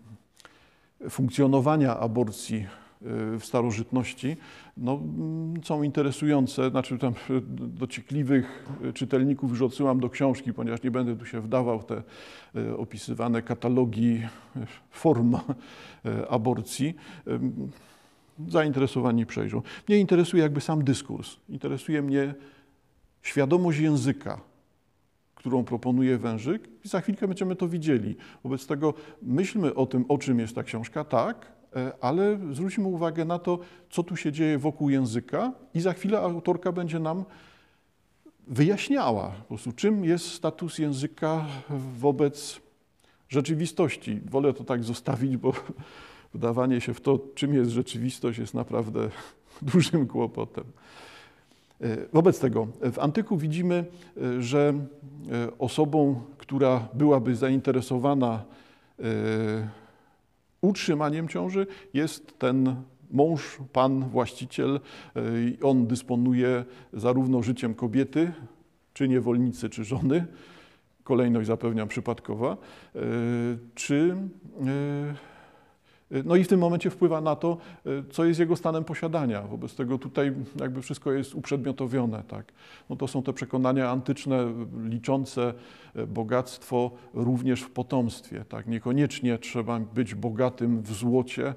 funkcjonowania 1.11 1.97
aborcji 1.97 2.67
w 3.01 3.41
starożytności, 3.43 4.37
no, 4.77 4.93
mm, 4.93 5.65
są 5.65 5.83
interesujące. 5.83 6.71
Znaczy 6.71 6.99
tam 6.99 7.15
dociekliwych 7.51 8.69
czytelników 8.95 9.51
już 9.51 9.63
odsyłam 9.63 10.01
do 10.01 10.11
książki, 10.11 10.53
ponieważ 10.53 10.83
nie 10.83 10.91
będę 10.91 11.17
tu 11.17 11.27
się 11.27 11.41
wdawał 11.41 11.83
te 11.83 12.03
opisywane 12.77 13.43
katalogi 13.43 14.23
form 14.91 15.37
aborcji. 16.31 16.95
Zainteresowani 18.49 19.27
przejrzą. 19.27 19.63
Mnie 19.89 19.99
interesuje 19.99 20.43
jakby 20.43 20.61
sam 20.61 20.85
dyskurs. 20.85 21.37
Interesuje 21.49 22.03
mnie 22.03 22.35
świadomość 23.23 23.79
języka, 23.79 24.41
którą 25.35 25.65
proponuje 25.65 26.19
Wężyk 26.19 26.69
i 26.85 26.89
za 26.89 27.01
chwilkę 27.01 27.29
będziemy 27.29 27.57
to 27.57 27.69
widzieli. 27.69 28.17
Wobec 28.45 28.67
tego 28.67 28.95
myślmy 29.23 29.75
o 29.75 29.87
tym, 29.87 30.05
o 30.09 30.19
czym 30.19 30.39
jest 30.39 30.55
ta 30.55 30.63
książka, 30.63 31.05
tak, 31.05 31.58
ale 32.01 32.39
zwróćmy 32.53 32.87
uwagę 32.87 33.25
na 33.25 33.39
to, 33.39 33.59
co 33.91 34.03
tu 34.03 34.17
się 34.17 34.33
dzieje 34.33 34.59
wokół 34.59 34.91
języka 34.91 35.53
i 35.75 35.81
za 35.81 35.93
chwilę 35.93 36.19
autorka 36.21 36.73
będzie 36.73 36.99
nam 36.99 37.25
wyjaśniała, 38.47 39.29
po 39.29 39.45
prostu, 39.45 39.73
czym 39.73 40.05
jest 40.05 40.33
status 40.33 40.79
języka 40.79 41.47
wobec 41.99 42.61
rzeczywistości. 43.29 44.21
Wolę 44.31 44.53
to 44.53 44.65
tak 44.65 44.85
zostawić, 44.85 45.37
bo 45.37 45.53
wdawanie 46.35 46.81
się 46.81 46.95
w 46.95 47.01
to, 47.01 47.19
czym 47.35 47.55
jest 47.55 47.71
rzeczywistość, 47.71 48.39
jest 48.39 48.55
naprawdę 48.55 49.09
dużym 49.73 50.07
kłopotem. 50.07 50.65
E, 51.81 51.97
wobec 52.13 52.41
tego 52.41 52.67
w 52.93 52.99
antyku 52.99 53.37
widzimy, 53.37 53.85
e, 54.17 54.43
że 54.43 54.75
osobą, 55.59 56.23
która 56.39 56.89
byłaby 56.95 57.37
zainteresowana 57.37 58.45
utrzymaniem 60.61 61.29
ciąży 61.29 61.67
jest 61.95 62.39
ten 62.39 62.77
mąż, 63.11 63.59
pan, 63.73 64.09
właściciel. 64.09 64.81
On 65.63 65.87
dysponuje 65.87 66.65
zarówno 66.93 67.43
życiem 67.43 67.75
kobiety, 67.75 68.33
czy 68.93 69.09
niewolnicy, 69.09 69.71
czy 69.71 69.85
żony, 69.85 70.27
kolejność 71.05 71.47
zapewniam 71.47 71.89
przypadkowa, 71.89 72.57
e, 72.95 73.01
czy 73.75 74.17
e, 74.67 75.15
no 76.25 76.37
i 76.37 76.45
w 76.45 76.49
tym 76.49 76.61
momencie 76.61 76.91
wpływa 76.91 77.21
na 77.21 77.37
to, 77.37 77.57
e, 77.87 77.91
co 78.11 78.25
jest 78.25 78.41
jego 78.41 78.57
stanem 78.57 78.85
posiadania. 78.85 79.43
Wobec 79.43 79.75
tego 79.75 79.99
tutaj 79.99 80.33
jakby 80.61 80.83
wszystko 80.83 81.13
jest 81.13 81.35
uprzedmiotowione. 81.35 82.23
Tak? 82.29 82.53
No 82.91 82.97
to 82.97 83.09
są 83.09 83.23
te 83.23 83.33
przekonania 83.33 83.91
antyczne 83.91 84.53
liczące 84.85 85.55
e, 85.95 86.07
bogactwo 86.07 86.91
również 87.15 87.63
w 87.63 87.71
potomstwie. 87.71 88.45
Tak? 88.49 88.67
Niekoniecznie 88.67 89.39
trzeba 89.39 89.81
być 89.81 90.15
bogatym 90.15 90.83
w 90.83 90.93
złocie. 90.93 91.55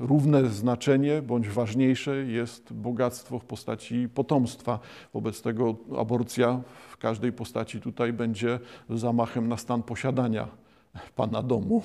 Równe 0.00 0.50
znaczenie, 0.50 1.22
bądź 1.22 1.48
ważniejsze 1.48 2.16
jest 2.16 2.72
bogactwo 2.72 3.38
w 3.38 3.44
postaci 3.44 4.08
potomstwa. 4.14 4.78
Wobec 5.14 5.42
tego 5.42 5.76
aborcja 5.98 6.60
w 6.90 6.96
każdej 6.96 7.32
postaci 7.32 7.80
tutaj 7.80 8.12
będzie 8.12 8.58
zamachem 8.90 9.48
na 9.48 9.56
stan 9.56 9.82
posiadania 9.82 10.48
pana 11.16 11.42
domu. 11.42 11.82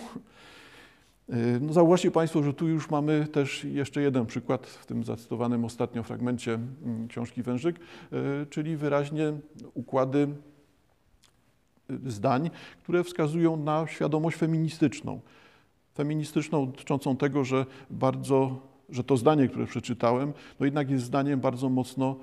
Y, 1.31 1.59
no 1.61 1.73
zauważcie 1.73 2.11
Państwo, 2.11 2.43
że 2.43 2.53
tu 2.53 2.67
już 2.67 2.89
mamy 2.89 3.27
też 3.27 3.63
jeszcze 3.63 4.01
jeden 4.01 4.25
przykład 4.25 4.67
w 4.67 4.85
tym 4.85 5.03
zacytowanym 5.03 5.65
ostatnio 5.65 6.03
fragmencie 6.03 6.53
mm, 6.53 7.07
książki 7.07 7.43
Wężyk, 7.43 7.79
y, 7.79 8.45
czyli 8.49 8.77
wyraźnie 8.77 9.33
układy 9.73 10.27
y, 11.91 12.11
zdań, 12.11 12.49
które 12.83 13.03
wskazują 13.03 13.57
na 13.57 13.87
świadomość 13.87 14.37
feministyczną. 14.37 15.21
Feministyczną 15.95 16.65
dotyczącą 16.65 17.17
tego, 17.17 17.43
że 17.43 17.65
bardzo, 17.89 18.59
że 18.89 19.03
to 19.03 19.17
zdanie, 19.17 19.47
które 19.47 19.65
przeczytałem, 19.65 20.33
no 20.59 20.65
jednak 20.65 20.89
jest 20.89 21.05
zdaniem 21.05 21.39
bardzo 21.39 21.69
mocno 21.69 22.15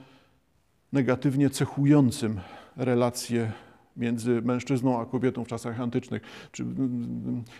negatywnie 0.92 1.50
cechującym 1.50 2.40
relacje 2.76 3.52
między 3.98 4.42
mężczyzną 4.42 5.00
a 5.00 5.06
kobietą 5.06 5.44
w 5.44 5.48
czasach 5.48 5.80
antycznych. 5.80 6.22
Czy 6.52 6.64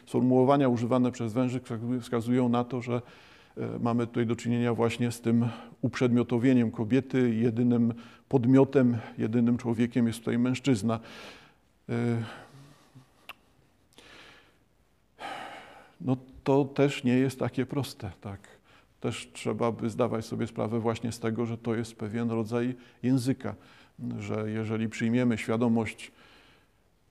sformułowania 0.07 0.69
używane 0.69 1.13
przez 1.13 1.33
Wężyk 1.33 1.65
wskazują 2.01 2.49
na 2.49 2.65
to, 2.65 2.83
że 2.83 3.03
e, 3.57 3.79
mamy 3.81 4.07
tutaj 4.07 4.27
do 4.27 4.37
czynienia 4.37 4.75
właśnie 4.75 5.13
z 5.13 5.21
tym 5.21 5.49
uprzedmiotowieniem 5.83 6.71
kobiety. 6.71 7.35
Jedynym 7.35 7.95
podmiotem, 8.29 8.99
jedynym 9.19 9.59
człowiekiem 9.59 10.07
jest 10.07 10.19
tutaj 10.19 10.39
mężczyzna. 10.39 11.01
E, 11.89 11.95
no 16.01 16.17
to 16.45 16.65
też 16.65 17.05
nie 17.05 17.15
jest 17.15 17.39
takie 17.39 17.67
proste, 17.67 18.11
tak. 18.21 18.41
Też 19.01 19.31
trzeba 19.33 19.73
by 19.73 19.91
zdawać 19.91 20.25
sobie 20.25 20.47
sprawę 20.47 20.81
właśnie 20.81 21.13
z 21.13 21.21
tego, 21.21 21.47
że 21.47 21.59
to 21.59 21.75
jest 21.75 21.97
pewien 21.97 22.31
rodzaj 22.31 22.75
języka, 23.03 23.55
że 24.19 24.51
jeżeli 24.51 24.89
przyjmiemy 24.89 25.39
świadomość 25.39 26.13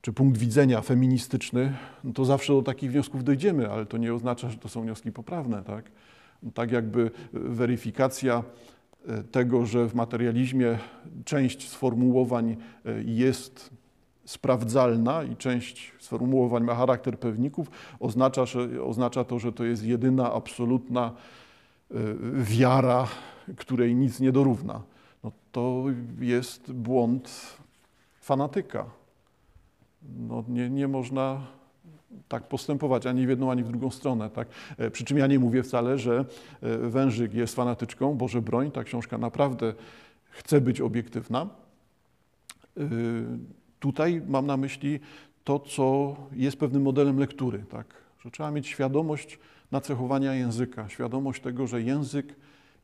czy 0.01 0.13
punkt 0.13 0.37
widzenia 0.37 0.81
feministyczny, 0.81 1.73
no 2.03 2.13
to 2.13 2.25
zawsze 2.25 2.53
do 2.53 2.61
takich 2.61 2.91
wniosków 2.91 3.23
dojdziemy, 3.23 3.71
ale 3.71 3.85
to 3.85 3.97
nie 3.97 4.13
oznacza, 4.13 4.49
że 4.49 4.57
to 4.57 4.69
są 4.69 4.81
wnioski 4.81 5.11
poprawne. 5.11 5.63
Tak, 5.63 5.91
tak 6.53 6.71
jakby 6.71 7.11
weryfikacja 7.33 8.43
e, 9.07 9.23
tego, 9.23 9.65
że 9.65 9.87
w 9.89 9.95
materializmie 9.95 10.77
część 11.25 11.69
sformułowań 11.69 12.57
e, 12.85 13.03
jest 13.03 13.69
sprawdzalna 14.25 15.23
i 15.23 15.35
część 15.35 15.93
sformułowań 15.99 16.63
ma 16.63 16.75
charakter 16.75 17.19
pewników, 17.19 17.71
oznacza, 17.99 18.45
że, 18.45 18.83
oznacza 18.83 19.23
to, 19.23 19.39
że 19.39 19.51
to 19.51 19.65
jest 19.65 19.83
jedyna, 19.83 20.33
absolutna 20.33 21.11
e, 21.91 21.95
wiara, 22.33 23.07
której 23.57 23.95
nic 23.95 24.19
nie 24.19 24.31
dorówna. 24.31 24.81
No 25.23 25.31
to 25.51 25.85
jest 26.19 26.71
błąd 26.71 27.57
fanatyka 28.21 28.85
no 30.17 30.43
nie, 30.47 30.69
nie 30.69 30.87
można 30.87 31.41
tak 32.27 32.43
postępować 32.43 33.05
ani 33.05 33.25
w 33.25 33.29
jedną, 33.29 33.51
ani 33.51 33.63
w 33.63 33.67
drugą 33.67 33.91
stronę. 33.91 34.29
Tak? 34.29 34.47
E, 34.77 34.91
przy 34.91 35.05
czym 35.05 35.17
ja 35.17 35.27
nie 35.27 35.39
mówię 35.39 35.63
wcale, 35.63 35.97
że 35.97 36.25
e, 36.61 36.77
Wężyk 36.77 37.33
jest 37.33 37.55
fanatyczką, 37.55 38.15
Boże 38.15 38.41
broń, 38.41 38.71
ta 38.71 38.83
książka 38.83 39.17
naprawdę 39.17 39.73
chce 40.29 40.61
być 40.61 40.81
obiektywna. 40.81 41.47
E, 42.77 42.81
tutaj 43.79 44.21
mam 44.27 44.45
na 44.45 44.57
myśli 44.57 44.99
to, 45.43 45.59
co 45.59 46.15
jest 46.31 46.57
pewnym 46.57 46.81
modelem 46.81 47.19
lektury, 47.19 47.63
tak? 47.69 47.85
że 48.19 48.31
trzeba 48.31 48.51
mieć 48.51 48.67
świadomość 48.67 49.39
nacechowania 49.71 50.33
języka, 50.33 50.89
świadomość 50.89 51.41
tego, 51.41 51.67
że 51.67 51.81
język 51.81 52.35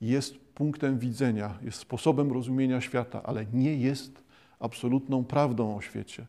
jest 0.02 0.38
punktem 0.38 1.00
widzenia, 1.00 1.58
jest 1.62 1.80
sposobem 1.80 2.32
rozumienia 2.32 2.82
świata, 2.82 3.24
ale 3.24 3.46
nie 3.54 3.78
jest 3.78 4.22
absolutną 4.60 5.24
prawdą 5.24 5.78
o 5.78 5.82
świecie. 5.82 6.26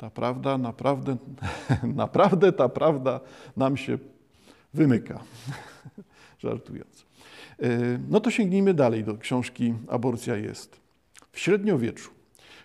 Ta 0.00 0.10
prawda 0.10 0.58
naprawdę, 0.58 1.16
naprawdę 2.04 2.52
ta 2.52 2.68
prawda 2.68 3.20
nam 3.56 3.76
się 3.76 3.98
wymyka. 4.74 5.20
Żartując. 6.44 7.04
No 8.08 8.20
to 8.20 8.30
sięgnijmy 8.30 8.74
dalej 8.74 9.04
do 9.04 9.18
książki 9.18 9.74
Aborcja 9.88 10.36
jest. 10.36 10.80
W 11.32 11.38
średniowieczu. 11.38 12.10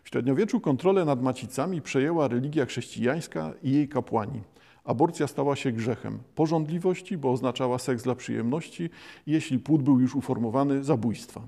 W 0.04 0.10
średniowieczu 0.10 0.60
kontrolę 0.60 1.06
nad 1.06 1.22
macicami 1.22 1.82
przejęła 1.82 2.28
religia 2.28 2.66
chrześcijańska 2.66 3.54
i 3.64 3.72
jej 3.72 3.88
kapłani. 3.88 4.42
Aborcja 4.84 5.28
stała 5.28 5.56
się 5.56 5.72
grzechem 5.72 6.20
porządliwości, 6.36 7.18
bo 7.18 7.32
oznaczała 7.32 7.80
seks 7.80 8.04
dla 8.04 8.16
przyjemności, 8.16 8.90
jeśli 9.28 9.60
płód 9.60 9.84
był 9.84 10.00
już 10.00 10.16
uformowany, 10.16 10.84
zabójstwa. 10.84 11.42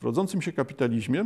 W 0.00 0.04
rodzącym 0.04 0.42
się 0.42 0.52
kapitalizmie, 0.52 1.24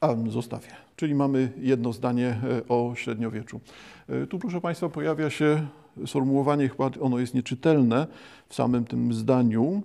a 0.00 0.14
zostawię, 0.28 0.68
czyli 0.96 1.14
mamy 1.14 1.52
jedno 1.58 1.92
zdanie 1.92 2.28
e, 2.28 2.68
o 2.68 2.92
średniowieczu. 2.96 3.60
E, 4.08 4.26
tu, 4.26 4.38
proszę 4.38 4.60
Państwa, 4.60 4.88
pojawia 4.88 5.30
się 5.30 5.66
sformułowanie, 6.06 6.68
chyba 6.68 6.90
ono 7.00 7.18
jest 7.18 7.34
nieczytelne 7.34 8.06
w 8.48 8.54
samym 8.54 8.84
tym 8.84 9.12
zdaniu. 9.12 9.82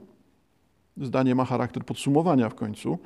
Zdanie 0.98 1.36
ma 1.36 1.46
charakter 1.46 1.86
podsumowania 1.86 2.50
w 2.50 2.56
końcu 2.56 2.98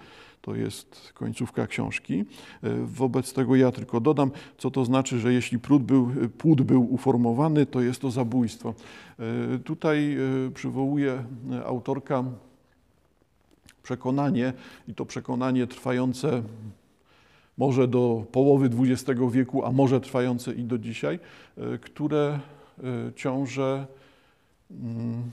to 0.41 0.55
jest 0.55 1.12
końcówka 1.13 1.67
książki. 1.67 2.19
E, 2.63 2.69
wobec 2.86 3.33
tego 3.33 3.55
ja 3.55 3.72
tylko 3.72 4.00
dodam, 4.00 4.31
co 4.57 4.72
to 4.72 4.86
znaczy, 4.86 5.19
że 5.19 5.33
jeśli 5.33 5.60
płód 5.60 5.83
był, 5.83 6.12
płód 6.38 6.62
był 6.62 6.93
uformowany, 6.93 7.65
to 7.65 7.81
jest 7.81 8.01
to 8.01 8.12
zabójstwo. 8.12 8.74
Tutaj 9.63 10.17
przywołuje 10.53 11.24
autorka 11.65 12.24
przekonanie, 13.83 14.53
i 14.88 14.93
to 14.93 15.05
przekonanie 15.05 15.67
trwające 15.67 16.43
może 17.57 17.88
do 17.88 18.25
połowy 18.31 18.69
XX 18.79 19.22
wieku, 19.31 19.65
a 19.65 19.72
może 19.72 20.01
trwające 20.01 20.53
i 20.53 20.63
do 20.63 20.77
dzisiaj, 20.77 21.19
które 21.81 22.39
ciąże, 23.15 23.88
mm, 24.72 25.31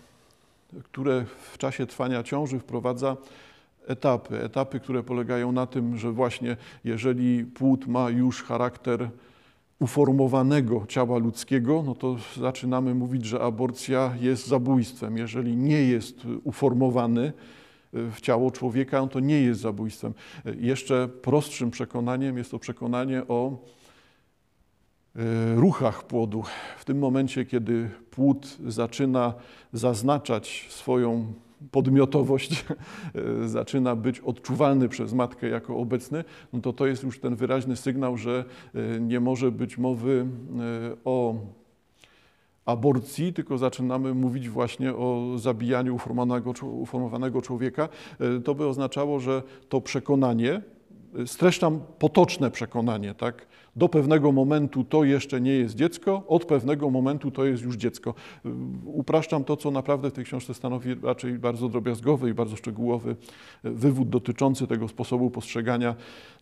które 0.83 1.25
w 1.53 1.59
czasie 1.59 1.87
trwania 1.87 2.23
ciąży 2.23 2.59
wprowadza 2.59 3.17
etapy. 3.87 4.45
Etapy, 4.45 4.81
które 4.81 5.03
polegają 5.03 5.53
na 5.53 5.67
tym, 5.67 5.97
że 5.97 6.13
właśnie 6.13 6.57
jeżeli 6.85 7.45
płód 7.45 7.87
ma 7.87 8.11
już 8.11 8.43
charakter 8.43 9.11
uformowanego 9.79 10.87
ciała 10.89 11.19
ludzkiego, 11.19 11.83
no 11.87 11.95
to 11.95 12.17
zaczynamy 12.37 12.95
mówić, 12.95 13.25
że 13.25 13.41
aborcja 13.41 14.15
jest 14.21 14.47
zabójstwem. 14.47 15.17
Jeżeli 15.17 15.57
nie 15.57 15.85
jest 15.85 16.17
uformowany 16.45 17.27
e, 17.27 17.60
w 17.93 18.21
ciało 18.21 18.51
człowieka, 18.51 19.07
to 19.07 19.21
nie 19.21 19.43
jest 19.43 19.61
zabójstwem. 19.61 20.15
Jeszcze 20.59 21.09
prostszym 21.09 21.71
przekonaniem 21.71 22.39
jest 22.39 22.51
to 22.51 22.59
przekonanie 22.59 23.23
o 23.29 23.59
e, 25.17 25.55
ruchach 25.55 26.07
płodu. 26.07 26.43
W 26.79 26.85
tym 26.85 26.99
momencie, 26.99 27.45
kiedy 27.45 27.91
płód 28.11 28.57
zaczyna 28.67 29.35
zaznaczać 29.73 30.67
swoją 30.69 31.33
podmiotowość 31.71 32.65
zaczyna 33.45 33.97
być 33.97 34.21
odczuwalny 34.21 34.89
przez 34.89 35.13
matkę 35.13 35.49
jako 35.49 35.77
obecny, 35.77 36.25
no 36.53 36.61
to 36.61 36.73
to 36.73 36.87
jest 36.87 37.03
już 37.03 37.21
ten 37.21 37.37
wyraźny 37.37 37.77
sygnał, 37.77 38.17
że 38.17 38.45
e, 38.75 39.01
nie 39.01 39.21
może 39.21 39.53
być 39.53 39.79
mowy 39.79 40.27
e, 40.61 40.97
o 41.05 41.35
aborcji, 42.67 43.33
tylko 43.33 43.59
zaczynamy 43.59 44.15
mówić 44.15 44.49
właśnie 44.49 44.95
o 44.95 45.35
zabijaniu 45.37 45.95
uformowanego, 45.95 46.53
uformowanego 46.63 47.43
człowieka. 47.43 47.89
E, 48.21 48.41
to 48.41 48.55
by 48.55 48.67
oznaczało, 48.67 49.21
że 49.21 49.43
to 49.69 49.81
przekonanie, 49.81 50.63
streszczam 51.27 51.81
potoczne 51.99 52.51
przekonanie, 52.51 53.15
tak? 53.15 53.47
Do 53.77 53.89
pewnego 53.89 54.33
momentu 54.33 54.85
to 54.85 55.05
jeszcze 55.05 55.41
nie 55.41 55.53
jest 55.53 55.75
dziecko, 55.75 56.25
od 56.29 56.45
pewnego 56.45 56.91
momentu 56.91 57.31
to 57.31 57.45
jest 57.45 57.63
już 57.63 57.77
dziecko. 57.77 58.15
Upraszczam 58.85 59.45
to, 59.45 59.57
co 59.57 59.71
naprawdę 59.71 60.11
w 60.11 60.13
tej 60.13 60.25
książce 60.25 60.55
stanowi 60.55 60.95
raczej 61.03 61.39
bardzo 61.39 61.69
drobiazgowy 61.69 62.31
i 62.31 62.35
bardzo 62.35 62.57
szczegółowy 62.57 63.17
wywód 63.65 64.09
dotyczący 64.09 64.67
tego 64.67 64.89
sposobu 64.89 65.31
postrzegania, 65.31 65.95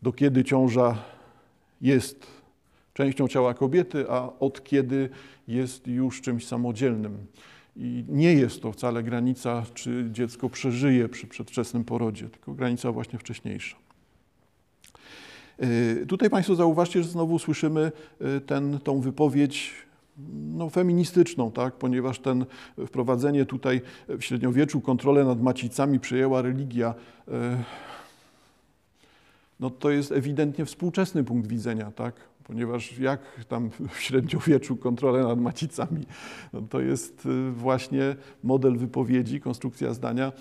do 0.03 0.13
kiedy 0.13 0.45
ciąża 0.45 0.97
jest 1.81 2.38
częścią 2.99 3.29
ciała 3.29 3.55
kobiety, 3.55 4.05
a 4.11 4.33
od 4.41 4.65
kiedy 4.65 5.09
jest 5.49 5.87
już 5.87 6.21
czymś 6.21 6.47
samodzielnym. 6.47 7.27
I 7.77 8.05
nie 8.09 8.33
jest 8.33 8.63
to 8.63 8.73
wcale 8.73 9.03
granica, 9.03 9.63
czy 9.75 10.09
dziecko 10.13 10.51
przeżyje 10.51 11.09
przy 11.09 11.27
przedwczesnym 11.27 11.85
porodzie, 11.85 12.29
tylko 12.29 12.55
granica 12.55 12.93
właśnie 12.93 13.19
wcześniejsza. 13.19 13.77
Y, 15.63 16.07
tutaj 16.09 16.31
Państwo 16.31 16.55
zauważcie, 16.55 17.03
że 17.03 17.09
znowu 17.09 17.39
słyszymy 17.39 17.93
y, 18.37 18.41
ten, 18.41 18.79
tą 18.79 19.01
wypowiedź 19.01 19.73
no, 20.57 20.71
feministyczną, 20.71 21.51
tak? 21.51 21.75
ponieważ 21.75 22.19
ten 22.19 22.47
wprowadzenie 22.87 23.47
tutaj 23.47 23.81
w 24.09 24.23
średniowieczu 24.23 24.81
kontrolę 24.81 25.25
nad 25.25 25.43
macicami 25.43 26.01
przejęła 26.01 26.43
religia. 26.43 26.95
Y, 27.29 27.33
no, 29.61 29.71
to 29.71 29.91
jest 29.91 30.13
ewidentnie 30.13 30.65
współczesny 30.65 31.25
punkt 31.25 31.49
widzenia, 31.49 31.91
tak? 31.91 32.15
Ponieważ 32.49 32.99
jak 32.99 33.21
tam 33.49 33.71
w 33.89 34.01
średniowieczu 34.01 34.77
kontrolę 34.77 35.23
nad 35.23 35.41
macicami, 35.41 36.07
no 36.53 36.63
to 36.63 36.81
jest 36.81 37.29
właśnie 37.53 38.17
model 38.43 38.77
wypowiedzi, 38.77 39.41
konstrukcja 39.41 39.95
zdania 39.95 40.33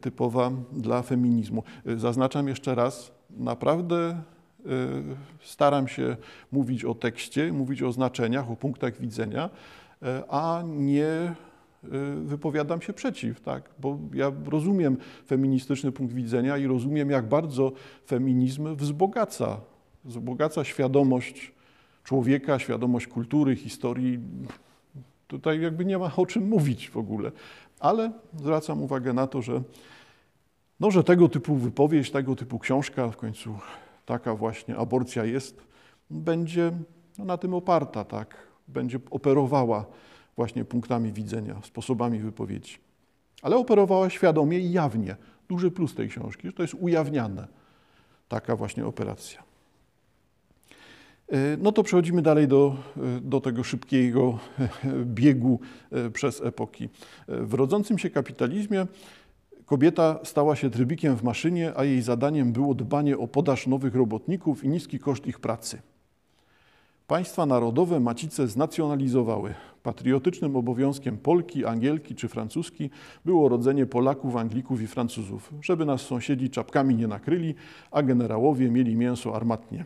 typowa 0.00 0.50
dla 0.72 1.02
feminizmu. 1.02 1.62
Zaznaczam 1.96 2.48
jeszcze 2.48 2.74
raz, 2.74 3.12
naprawdę 3.30 4.22
Y, 4.66 5.16
staram 5.40 5.88
się 5.88 6.16
mówić 6.52 6.84
o 6.84 6.94
tekście, 6.94 7.52
mówić 7.52 7.82
o 7.82 7.92
znaczeniach, 7.92 8.50
o 8.50 8.56
punktach 8.56 9.00
widzenia, 9.00 9.50
y, 10.02 10.06
a 10.28 10.62
nie 10.66 11.34
y, 11.84 11.88
wypowiadam 12.24 12.82
się 12.82 12.92
przeciw, 12.92 13.40
tak? 13.40 13.70
bo 13.78 13.98
ja 14.14 14.32
rozumiem 14.46 14.96
feministyczny 15.26 15.92
punkt 15.92 16.14
widzenia 16.14 16.58
i 16.58 16.66
rozumiem, 16.66 17.10
jak 17.10 17.28
bardzo 17.28 17.72
feminizm 18.06 18.76
wzbogaca, 18.76 19.60
wzbogaca 20.06 20.64
świadomość 20.64 21.52
człowieka, 22.04 22.58
świadomość 22.58 23.06
kultury, 23.06 23.56
historii. 23.56 24.18
Tutaj 25.26 25.60
jakby 25.60 25.84
nie 25.84 25.98
ma 25.98 26.16
o 26.16 26.26
czym 26.26 26.48
mówić 26.48 26.90
w 26.90 26.96
ogóle. 26.96 27.32
Ale 27.80 28.12
zwracam 28.36 28.82
uwagę 28.82 29.12
na 29.12 29.26
to, 29.26 29.42
że, 29.42 29.62
no, 30.80 30.90
że 30.90 31.04
tego 31.04 31.28
typu 31.28 31.54
wypowiedź, 31.54 32.10
tego 32.10 32.36
typu 32.36 32.58
książka 32.58 33.08
w 33.08 33.16
końcu 33.16 33.58
taka 34.06 34.34
właśnie 34.34 34.76
aborcja 34.76 35.24
jest, 35.24 35.62
będzie 36.10 36.72
no, 37.18 37.24
na 37.24 37.36
tym 37.36 37.54
oparta, 37.54 38.04
tak? 38.04 38.46
będzie 38.68 38.98
operowała 39.10 39.86
właśnie 40.36 40.64
punktami 40.64 41.12
widzenia, 41.12 41.60
sposobami 41.64 42.18
wypowiedzi. 42.18 42.78
Ale 43.42 43.56
operowała 43.56 44.10
świadomie 44.10 44.58
i 44.58 44.72
jawnie. 44.72 45.16
Duży 45.48 45.70
plus 45.70 45.94
tej 45.94 46.08
książki, 46.08 46.46
że 46.46 46.52
to 46.52 46.62
jest 46.62 46.74
ujawniane, 46.74 47.48
taka 48.28 48.56
właśnie 48.56 48.86
operacja. 48.86 49.45
E, 51.28 51.56
no 51.56 51.72
to 51.72 51.82
przechodzimy 51.82 52.22
dalej 52.22 52.48
do, 52.48 52.76
e, 52.96 53.20
do 53.20 53.40
tego 53.40 53.64
szybkiego 53.64 54.38
biegu 55.04 55.60
e, 55.90 56.10
przez 56.10 56.40
epoki. 56.40 56.88
W 57.28 57.54
rodzącym 57.54 57.98
się 57.98 58.10
kapitalizmie 58.10 58.86
Kobieta 59.66 60.18
stała 60.24 60.56
się 60.56 60.70
trybikiem 60.70 61.16
w 61.16 61.22
maszynie, 61.22 61.72
a 61.76 61.84
jej 61.84 62.02
zadaniem 62.02 62.52
było 62.52 62.74
dbanie 62.74 63.18
o 63.18 63.28
podaż 63.28 63.66
nowych 63.66 63.94
robotników 63.94 64.64
i 64.64 64.68
niski 64.68 64.98
koszt 64.98 65.26
ich 65.26 65.40
pracy. 65.40 65.82
Państwa 67.06 67.46
narodowe 67.46 68.00
macice 68.00 68.48
znacjonalizowały. 68.48 69.54
Patriotycznym 69.82 70.56
obowiązkiem 70.56 71.18
Polki, 71.18 71.64
Angielki 71.64 72.14
czy 72.14 72.28
Francuski 72.28 72.90
było 73.24 73.48
rodzenie 73.48 73.86
Polaków, 73.86 74.36
Anglików 74.36 74.82
i 74.82 74.86
Francuzów, 74.86 75.52
żeby 75.60 75.84
nas 75.84 76.00
sąsiedzi 76.00 76.50
czapkami 76.50 76.94
nie 76.94 77.06
nakryli, 77.06 77.54
a 77.90 78.02
generałowie 78.02 78.70
mieli 78.70 78.96
mięso 78.96 79.36
armatnie. 79.36 79.84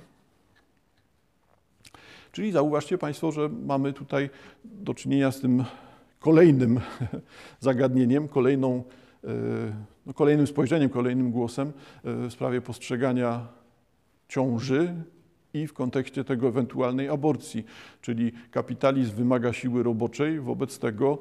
Czyli 2.33 2.53
zauważcie 2.53 2.99
Państwo, 2.99 3.33
że 3.33 3.49
mamy 3.49 3.93
tutaj 3.93 4.31
do 4.64 4.95
czynienia 4.95 5.33
z 5.33 5.40
tym 5.40 5.64
kolejnym 6.21 6.81
zagadnieniem, 7.61 8.29
kolejną 8.29 8.85
E, 9.25 9.29
no, 10.07 10.14
kolejnym 10.14 10.47
spojrzeniem, 10.47 10.90
kolejnym 10.90 11.31
głosem 11.31 11.69
e, 11.69 11.73
w 12.29 12.33
sprawie 12.33 12.61
postrzegania 12.61 13.47
ciąży 14.29 14.95
i 15.55 15.66
w 15.66 15.73
kontekście 15.73 16.25
tego 16.25 16.49
ewentualnej 16.49 17.09
aborcji, 17.09 17.64
czyli 18.01 18.33
kapitalizm 18.51 19.16
wymaga 19.16 19.53
siły 19.53 19.83
roboczej, 19.83 20.40
wobec 20.40 20.79
tego 20.79 21.19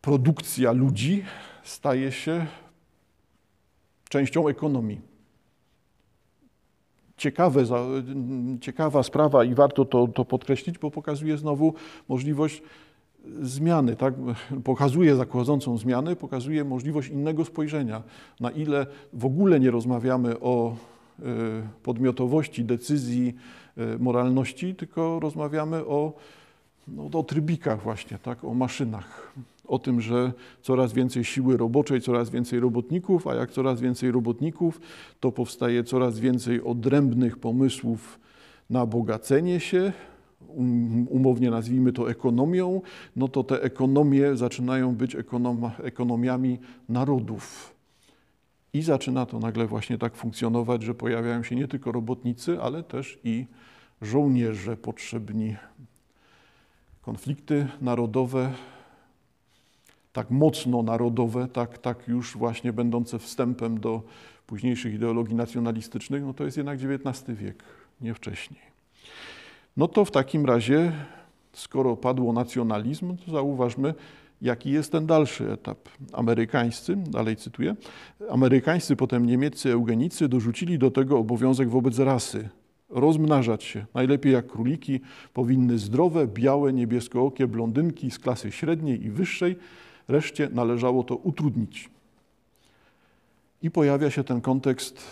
produkcja 0.00 0.72
ludzi 0.72 1.24
staje 1.62 2.12
się 2.12 2.46
częścią 4.08 4.48
ekonomii. 4.48 5.00
Ciekawe, 7.18 7.64
ciekawa 8.60 9.02
sprawa 9.02 9.44
i 9.44 9.54
warto 9.54 9.84
to, 9.84 10.08
to 10.08 10.24
podkreślić, 10.24 10.78
bo 10.78 10.90
pokazuje 10.90 11.38
znowu 11.38 11.74
możliwość 12.08 12.62
zmiany, 13.42 13.96
tak? 13.96 14.14
pokazuje 14.64 15.16
zakładzącą 15.16 15.78
zmiany, 15.78 16.16
pokazuje 16.16 16.64
możliwość 16.64 17.08
innego 17.08 17.44
spojrzenia, 17.44 18.02
na 18.40 18.50
ile 18.50 18.86
w 19.12 19.24
ogóle 19.24 19.60
nie 19.60 19.70
rozmawiamy 19.70 20.40
o 20.40 20.76
e, 21.18 21.24
podmiotowości, 21.82 22.64
decyzji, 22.64 23.34
e, 23.76 23.98
moralności, 23.98 24.74
tylko 24.74 25.20
rozmawiamy 25.20 25.86
o 25.86 26.12
no, 26.96 27.18
o 27.18 27.22
trybikach 27.22 27.82
właśnie, 27.82 28.18
tak, 28.18 28.44
o 28.44 28.54
maszynach, 28.54 29.32
o 29.66 29.78
tym, 29.78 30.00
że 30.00 30.32
coraz 30.62 30.92
więcej 30.92 31.24
siły 31.24 31.56
roboczej, 31.56 32.00
coraz 32.00 32.30
więcej 32.30 32.60
robotników, 32.60 33.26
a 33.26 33.34
jak 33.34 33.50
coraz 33.50 33.80
więcej 33.80 34.10
robotników, 34.10 34.80
to 35.20 35.32
powstaje 35.32 35.84
coraz 35.84 36.18
więcej 36.18 36.62
odrębnych 36.62 37.38
pomysłów 37.38 38.20
na 38.70 38.86
bogacenie 38.86 39.60
się, 39.60 39.92
um, 40.48 41.08
umownie 41.08 41.50
nazwijmy 41.50 41.92
to 41.92 42.10
ekonomią, 42.10 42.80
no 43.16 43.28
to 43.28 43.44
te 43.44 43.62
ekonomie 43.62 44.36
zaczynają 44.36 44.94
być 44.94 45.14
ekonom, 45.14 45.70
ekonomiami 45.82 46.58
narodów. 46.88 47.74
I 48.72 48.82
zaczyna 48.82 49.26
to 49.26 49.38
nagle 49.38 49.66
właśnie 49.66 49.98
tak 49.98 50.16
funkcjonować, 50.16 50.82
że 50.82 50.94
pojawiają 50.94 51.42
się 51.42 51.56
nie 51.56 51.68
tylko 51.68 51.92
robotnicy, 51.92 52.62
ale 52.62 52.82
też 52.82 53.18
i 53.24 53.46
żołnierze 54.02 54.76
potrzebni. 54.76 55.56
Konflikty 57.08 57.66
narodowe, 57.80 58.52
tak 60.12 60.30
mocno 60.30 60.82
narodowe, 60.82 61.48
tak, 61.52 61.78
tak 61.78 62.08
już 62.08 62.36
właśnie 62.36 62.72
będące 62.72 63.18
wstępem 63.18 63.80
do 63.80 64.02
późniejszych 64.46 64.94
ideologii 64.94 65.34
nacjonalistycznych, 65.34 66.22
no 66.22 66.34
to 66.34 66.44
jest 66.44 66.56
jednak 66.56 66.78
XIX 66.82 67.38
wiek, 67.38 67.62
nie 68.00 68.14
wcześniej. 68.14 68.60
No 69.76 69.88
to 69.88 70.04
w 70.04 70.10
takim 70.10 70.46
razie, 70.46 70.92
skoro 71.52 71.96
padło 71.96 72.32
nacjonalizm, 72.32 73.16
to 73.16 73.30
zauważmy, 73.30 73.94
jaki 74.42 74.70
jest 74.70 74.92
ten 74.92 75.06
dalszy 75.06 75.52
etap. 75.52 75.78
Amerykańscy, 76.12 76.96
dalej 76.96 77.36
cytuję, 77.36 77.76
amerykańscy, 78.30 78.96
potem 78.96 79.26
niemieccy 79.26 79.72
eugenicy 79.72 80.28
dorzucili 80.28 80.78
do 80.78 80.90
tego 80.90 81.18
obowiązek 81.18 81.68
wobec 81.68 81.98
rasy. 81.98 82.48
Rozmnażać 82.88 83.64
się, 83.64 83.86
najlepiej 83.94 84.32
jak 84.32 84.46
króliki, 84.46 85.00
powinny 85.34 85.78
zdrowe, 85.78 86.26
białe, 86.26 86.72
niebieskookie 86.72 87.46
blondynki 87.46 88.10
z 88.10 88.18
klasy 88.18 88.52
średniej 88.52 89.04
i 89.04 89.10
wyższej, 89.10 89.56
reszcie 90.08 90.48
należało 90.52 91.04
to 91.04 91.16
utrudnić. 91.16 91.90
I 93.62 93.70
pojawia 93.70 94.10
się 94.10 94.24
ten 94.24 94.40
kontekst, 94.40 95.02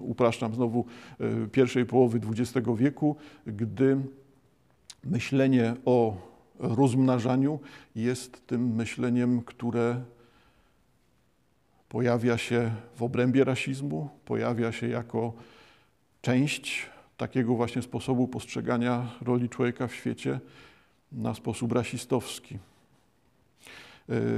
upraszczam 0.00 0.54
znowu, 0.54 0.84
e, 1.20 1.46
pierwszej 1.46 1.86
połowy 1.86 2.20
XX 2.30 2.68
wieku, 2.76 3.16
gdy 3.46 3.96
myślenie 5.04 5.74
o 5.84 6.16
rozmnażaniu 6.58 7.60
jest 7.96 8.46
tym 8.46 8.74
myśleniem, 8.74 9.42
które 9.42 10.00
pojawia 11.88 12.38
się 12.38 12.70
w 12.96 13.02
obrębie 13.02 13.44
rasizmu, 13.44 14.08
pojawia 14.24 14.72
się 14.72 14.88
jako 14.88 15.32
część 16.26 16.86
takiego 17.16 17.54
właśnie 17.54 17.82
sposobu 17.82 18.28
postrzegania 18.28 19.06
roli 19.22 19.48
człowieka 19.48 19.86
w 19.86 19.94
świecie 19.94 20.40
na 21.12 21.34
sposób 21.34 21.72
rasistowski. 21.72 22.58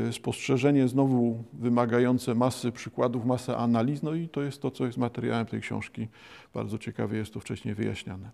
E, 0.09 0.12
spostrzeżenie 0.12 0.88
znowu 0.88 1.44
wymagające 1.53 2.35
masy 2.35 2.72
przykładów, 2.72 3.24
masę 3.24 3.57
analiz, 3.57 4.03
no 4.03 4.14
i 4.14 4.29
to 4.29 4.42
jest 4.42 4.62
to, 4.62 4.70
co 4.70 4.87
jest 4.87 4.98
materiałem 4.98 5.46
tej 5.46 5.61
książki. 5.61 6.09
Bardzo 6.55 6.79
ciekawie 6.79 7.18
jest 7.18 7.35
to 7.35 7.40
wcześniej 7.40 7.74
wyjaśniane. 7.74 8.31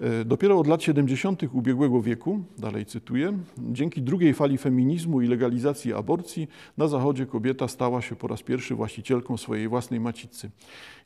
E, 0.00 0.24
dopiero 0.24 0.58
od 0.58 0.66
lat 0.66 0.82
70. 0.82 1.42
ubiegłego 1.52 2.02
wieku, 2.02 2.44
dalej 2.58 2.86
cytuję, 2.86 3.38
dzięki 3.58 4.02
drugiej 4.02 4.34
fali 4.34 4.58
feminizmu 4.58 5.20
i 5.20 5.26
legalizacji 5.26 5.92
aborcji 5.92 6.48
na 6.76 6.88
Zachodzie 6.88 7.26
kobieta 7.26 7.68
stała 7.68 8.02
się 8.02 8.16
po 8.16 8.28
raz 8.28 8.42
pierwszy 8.42 8.74
właścicielką 8.74 9.36
swojej 9.36 9.68
własnej 9.68 10.00
macicy. 10.00 10.50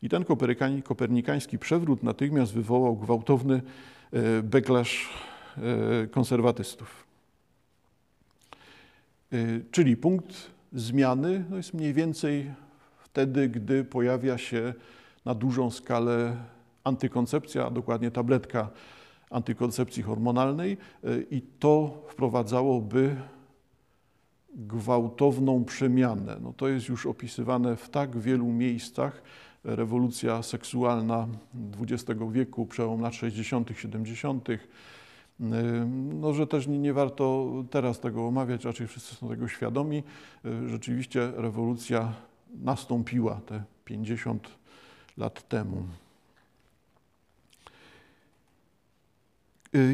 I 0.02 0.08
ten 0.08 0.24
kopernikański 0.84 1.58
przewrót 1.58 2.02
natychmiast 2.02 2.54
wywołał 2.54 2.96
gwałtowny 2.96 3.62
e, 4.12 4.42
backlash 4.42 5.08
konserwatystów. 6.10 7.04
Y, 9.34 9.64
czyli 9.70 9.96
punkt 9.96 10.50
zmiany 10.72 11.44
no 11.50 11.56
jest 11.56 11.74
mniej 11.74 11.92
więcej 11.92 12.50
wtedy, 12.98 13.48
gdy 13.48 13.84
pojawia 13.84 14.38
się 14.38 14.74
na 15.24 15.34
dużą 15.34 15.70
skalę 15.70 16.36
antykoncepcja, 16.84 17.66
a 17.66 17.70
dokładnie 17.70 18.10
tabletka 18.10 18.70
antykoncepcji 19.30 20.02
hormonalnej 20.02 20.76
y, 21.04 21.26
i 21.30 21.42
to 21.42 22.02
wprowadzałoby 22.08 23.16
gwałtowną 24.54 25.64
przemianę. 25.64 26.36
No 26.42 26.52
to 26.52 26.68
jest 26.68 26.88
już 26.88 27.06
opisywane 27.06 27.76
w 27.76 27.88
tak 27.88 28.18
wielu 28.18 28.46
miejscach. 28.46 29.22
Rewolucja 29.64 30.42
seksualna 30.42 31.28
XX 31.80 32.20
wieku, 32.32 32.66
przełom 32.66 33.00
lat 33.00 33.14
60., 33.14 33.70
70., 33.76 34.48
no, 36.20 36.32
że 36.32 36.46
też 36.46 36.66
nie, 36.66 36.78
nie, 36.78 36.92
warto 36.92 37.52
teraz 37.70 38.00
tego 38.00 38.26
omawiać, 38.26 38.64
raczej 38.64 38.86
wszyscy 38.86 39.14
są 39.14 39.28
tego 39.28 39.48
świadomi. 39.48 40.02
Y, 40.44 40.68
rzeczywiście 40.68 41.32
rewolucja 41.36 42.12
nastąpiła 42.62 43.40
te 43.46 43.64
50 43.84 44.48
lat 45.16 45.48
temu. 45.48 45.82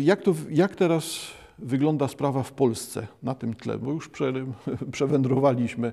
Jak, 0.01 0.23
to, 0.23 0.35
jak 0.51 0.77
teraz 0.77 1.27
wygląda 1.59 2.09
sprawa 2.09 2.43
w 2.43 2.53
Polsce 2.53 3.07
na 3.23 3.35
tym 3.35 3.55
tle? 3.55 3.79
Bo 3.79 3.93
już 3.93 4.09
prze, 4.09 4.33
przewędrowaliśmy 4.93 5.93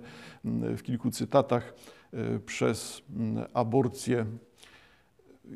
w 0.78 0.82
kilku 0.84 1.12
cytatach 1.12 1.73
y, 2.13 2.39
przez 2.39 3.02
aborcję 3.54 4.26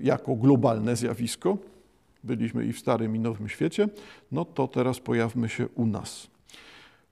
jako 0.02 0.36
globalne 0.36 0.96
zjawisko 0.96 1.58
byliśmy 2.24 2.66
i 2.66 2.74
w 2.74 2.80
Starym, 2.80 3.16
i 3.16 3.20
Nowym 3.20 3.50
Świecie, 3.50 3.90
no 4.32 4.46
to 4.46 4.68
teraz 4.68 5.00
pojawmy 5.00 5.50
się 5.50 5.68
u 5.76 5.86
nas. 5.86 6.28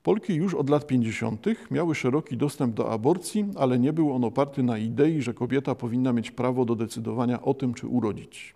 Polki 0.04 0.36
już 0.36 0.54
od 0.54 0.70
lat 0.70 0.88
50. 0.88 1.46
miały 1.72 1.96
szeroki 1.96 2.38
dostęp 2.38 2.76
do 2.76 2.92
aborcji, 2.92 3.46
ale 3.56 3.80
nie 3.80 3.94
był 3.94 4.14
on 4.14 4.24
oparty 4.24 4.64
na 4.64 4.78
idei, 4.78 5.22
że 5.22 5.34
kobieta 5.34 5.76
powinna 5.76 6.14
mieć 6.14 6.32
prawo 6.32 6.66
do 6.66 6.76
decydowania 6.76 7.42
o 7.42 7.54
tym, 7.54 7.74
czy 7.74 7.88
urodzić. 7.88 8.56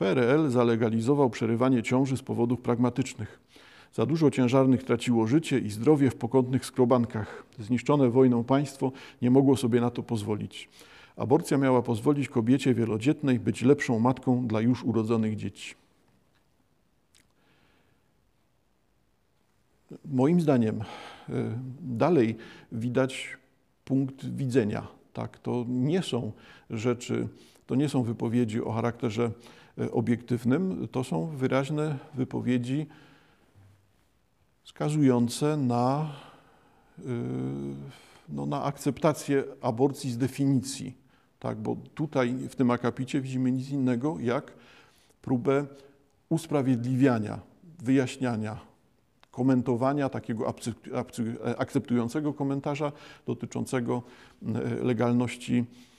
PRL 0.00 0.50
zalegalizował 0.50 1.30
przerywanie 1.30 1.82
ciąży 1.82 2.16
z 2.16 2.22
powodów 2.22 2.60
pragmatycznych. 2.60 3.40
Za 3.94 4.06
dużo 4.06 4.30
ciężarnych 4.30 4.84
traciło 4.84 5.26
życie 5.26 5.58
i 5.58 5.70
zdrowie 5.70 6.10
w 6.10 6.16
pokątnych 6.16 6.66
skrobankach. 6.66 7.44
Zniszczone 7.58 8.10
wojną 8.10 8.44
państwo 8.44 8.92
nie 9.22 9.30
mogło 9.30 9.56
sobie 9.56 9.80
na 9.80 9.90
to 9.90 10.02
pozwolić. 10.02 10.68
Aborcja 11.16 11.58
miała 11.58 11.82
pozwolić 11.82 12.28
kobiecie 12.28 12.74
wielodzietnej 12.74 13.40
być 13.40 13.62
lepszą 13.62 13.98
matką 13.98 14.46
dla 14.46 14.60
już 14.60 14.84
urodzonych 14.84 15.36
dzieci. 15.36 15.74
Moim 20.04 20.40
zdaniem 20.40 20.80
e, 20.80 20.84
dalej 21.80 22.36
widać 22.72 23.36
punkt 23.84 24.26
widzenia. 24.26 24.86
Tak, 25.12 25.38
to 25.38 25.64
nie 25.68 26.02
są 26.02 26.32
rzeczy, 26.70 27.28
to 27.66 27.74
nie 27.74 27.88
są 27.88 28.02
wypowiedzi 28.02 28.62
o 28.62 28.72
charakterze 28.72 29.30
obiektywnym, 29.92 30.88
to 30.92 31.04
są 31.04 31.26
wyraźne 31.26 31.98
wypowiedzi 32.14 32.86
wskazujące 34.62 35.56
na, 35.56 36.12
e, 36.98 37.02
no, 38.28 38.46
na 38.46 38.64
akceptację 38.64 39.44
aborcji 39.60 40.12
z 40.12 40.18
definicji. 40.18 40.96
Tak, 41.38 41.58
bo 41.58 41.76
tutaj 41.94 42.34
w 42.34 42.56
tym 42.56 42.70
akapicie 42.70 43.20
widzimy 43.20 43.52
nic 43.52 43.70
innego 43.70 44.16
jak 44.20 44.52
próbę 45.22 45.66
usprawiedliwiania, 46.28 47.40
wyjaśniania, 47.78 48.60
komentowania, 49.30 50.08
takiego 50.08 50.54
akceptującego 51.58 52.34
komentarza 52.34 52.92
dotyczącego 53.26 54.02
e, 54.42 54.84
legalności 54.84 55.58
e, 55.58 55.89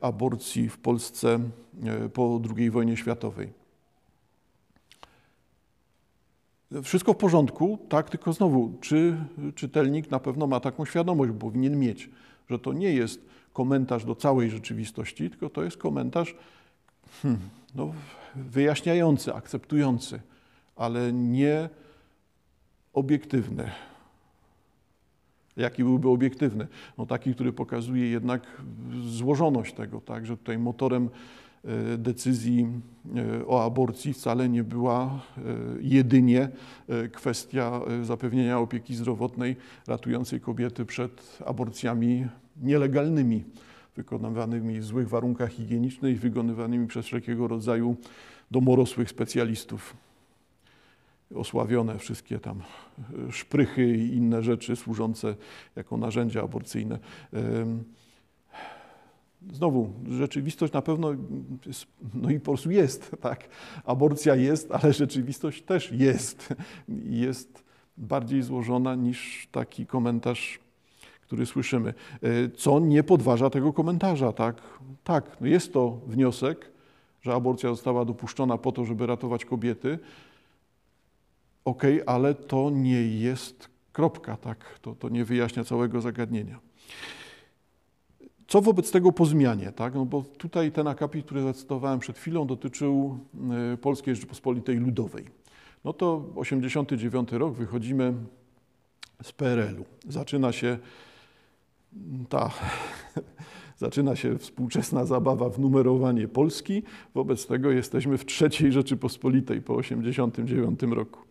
aborcji 0.00 0.68
w 0.68 0.78
Polsce 0.78 1.40
e, 1.84 2.08
po 2.08 2.40
II 2.56 2.70
wojnie 2.70 2.96
światowej. 2.96 3.52
Wszystko 6.82 7.12
w 7.12 7.16
porządku, 7.16 7.78
tak, 7.88 8.10
tylko 8.10 8.32
znowu, 8.32 8.78
czy 8.80 9.16
czytelnik 9.54 10.10
na 10.10 10.20
pewno 10.20 10.46
ma 10.46 10.60
taką 10.60 10.84
świadomość, 10.84 11.32
bo 11.32 11.38
powinien 11.38 11.78
mieć, 11.78 12.10
że 12.50 12.58
to 12.58 12.72
nie 12.72 12.92
jest 12.92 13.20
komentarz 13.52 14.04
do 14.04 14.14
całej 14.14 14.50
rzeczywistości, 14.50 15.30
tylko 15.30 15.50
to 15.50 15.62
jest 15.62 15.76
komentarz 15.76 16.36
hmm, 17.22 17.40
no, 17.74 17.92
wyjaśniający, 18.36 19.34
akceptujący, 19.34 20.20
ale 20.76 21.12
nie 21.12 21.68
obiektywny. 22.92 23.70
Jaki 25.58 25.84
byłby 25.84 26.08
obiektywny? 26.08 26.66
No 26.98 27.06
taki, 27.06 27.34
który 27.34 27.52
pokazuje 27.52 28.10
jednak 28.10 28.62
złożoność 29.02 29.74
tego, 29.74 30.00
tak, 30.00 30.26
że 30.26 30.36
tutaj 30.36 30.58
motorem 30.58 31.08
e, 31.64 31.98
decyzji 31.98 32.68
e, 33.16 33.46
o 33.46 33.64
aborcji 33.64 34.12
wcale 34.12 34.48
nie 34.48 34.64
była 34.64 35.04
e, 35.04 35.40
jedynie 35.80 36.48
kwestia 37.12 37.80
zapewnienia 38.02 38.58
opieki 38.58 38.94
zdrowotnej 38.94 39.56
ratującej 39.86 40.40
kobiety 40.40 40.84
przed 40.84 41.38
aborcjami 41.46 42.26
nielegalnymi, 42.62 43.44
wykonywanymi 43.96 44.80
w 44.80 44.84
złych 44.84 45.08
warunkach 45.08 45.52
higienicznych, 45.52 46.20
wykonywanymi 46.20 46.86
przez 46.86 47.06
wszelkiego 47.06 47.48
rodzaju 47.48 47.96
domorosłych 48.50 49.10
specjalistów. 49.10 50.07
Osławione 51.34 51.98
wszystkie 51.98 52.38
tam 52.38 52.62
e, 53.28 53.32
szprychy 53.32 53.96
i 53.96 54.16
inne 54.16 54.42
rzeczy 54.42 54.76
służące 54.76 55.34
jako 55.76 55.96
narzędzia 55.96 56.42
aborcyjne. 56.42 56.98
Znowu, 59.52 59.90
rzeczywistość 60.08 60.72
na 60.72 60.82
pewno, 60.82 61.10
jest, 61.66 61.86
no 62.14 62.30
i 62.30 62.40
po 62.40 62.52
prostu 62.52 62.70
jest, 62.70 63.10
tak. 63.20 63.48
Aborcja 63.84 64.34
jest, 64.34 64.72
ale 64.72 64.92
rzeczywistość 64.92 65.62
też 65.62 65.92
jest. 65.92 66.54
Jest 67.04 67.64
bardziej 67.96 68.42
złożona 68.42 68.94
niż 68.94 69.48
taki 69.52 69.86
komentarz, 69.86 70.58
który 71.22 71.46
słyszymy. 71.46 71.94
E, 72.22 72.48
co 72.56 72.80
nie 72.80 73.02
podważa 73.02 73.50
tego 73.50 73.72
komentarza, 73.72 74.32
tak? 74.32 74.62
Tak, 75.04 75.36
no 75.40 75.46
jest 75.46 75.72
to 75.72 76.00
wniosek, 76.06 76.70
że 77.22 77.34
aborcja 77.34 77.70
została 77.70 78.04
dopuszczona 78.04 78.58
po 78.58 78.72
to, 78.72 78.84
żeby 78.84 79.06
ratować 79.06 79.44
kobiety. 79.44 79.98
Ok, 81.68 81.82
ale 82.06 82.34
to 82.34 82.70
nie 82.70 83.06
jest 83.06 83.68
kropka, 83.92 84.36
tak? 84.36 84.78
To, 84.82 84.94
to 84.94 85.08
nie 85.08 85.24
wyjaśnia 85.24 85.64
całego 85.64 86.00
zagadnienia. 86.00 86.58
Co 88.46 88.60
wobec 88.60 88.90
tego 88.90 89.12
po 89.12 89.26
zmianie? 89.26 89.72
Tak? 89.72 89.94
No 89.94 90.04
bo 90.04 90.22
tutaj 90.22 90.72
ten 90.72 90.86
akapit, 90.86 91.24
który 91.24 91.42
zacytowałem 91.42 91.98
przed 91.98 92.18
chwilą, 92.18 92.46
dotyczył 92.46 93.18
e, 93.72 93.76
Polskiej 93.76 94.14
Rzeczypospolitej 94.14 94.76
Ludowej. 94.76 95.24
No 95.84 95.92
to 95.92 96.24
89 96.36 97.32
rok, 97.32 97.54
wychodzimy 97.54 98.14
z 99.22 99.32
PRL-u. 99.32 99.84
Zaczyna 100.12 100.52
się 100.52 100.78
ta, 102.28 102.50
zaczyna 103.84 104.16
się 104.16 104.38
współczesna 104.38 105.04
zabawa 105.04 105.50
w 105.50 105.58
numerowanie 105.58 106.28
Polski. 106.28 106.82
Wobec 107.14 107.46
tego 107.46 107.70
jesteśmy 107.70 108.18
w 108.18 108.26
trzeciej 108.26 108.72
Rzeczypospolitej 108.72 109.62
po 109.62 109.74
89 109.74 110.82
roku. 110.82 111.27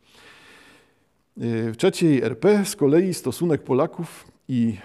E, 1.41 1.71
w 1.71 1.77
trzeciej 1.77 2.21
RP 2.21 2.65
z 2.65 2.75
kolei 2.75 3.13
stosunek 3.13 3.63
Polaków 3.63 4.31
i 4.47 4.75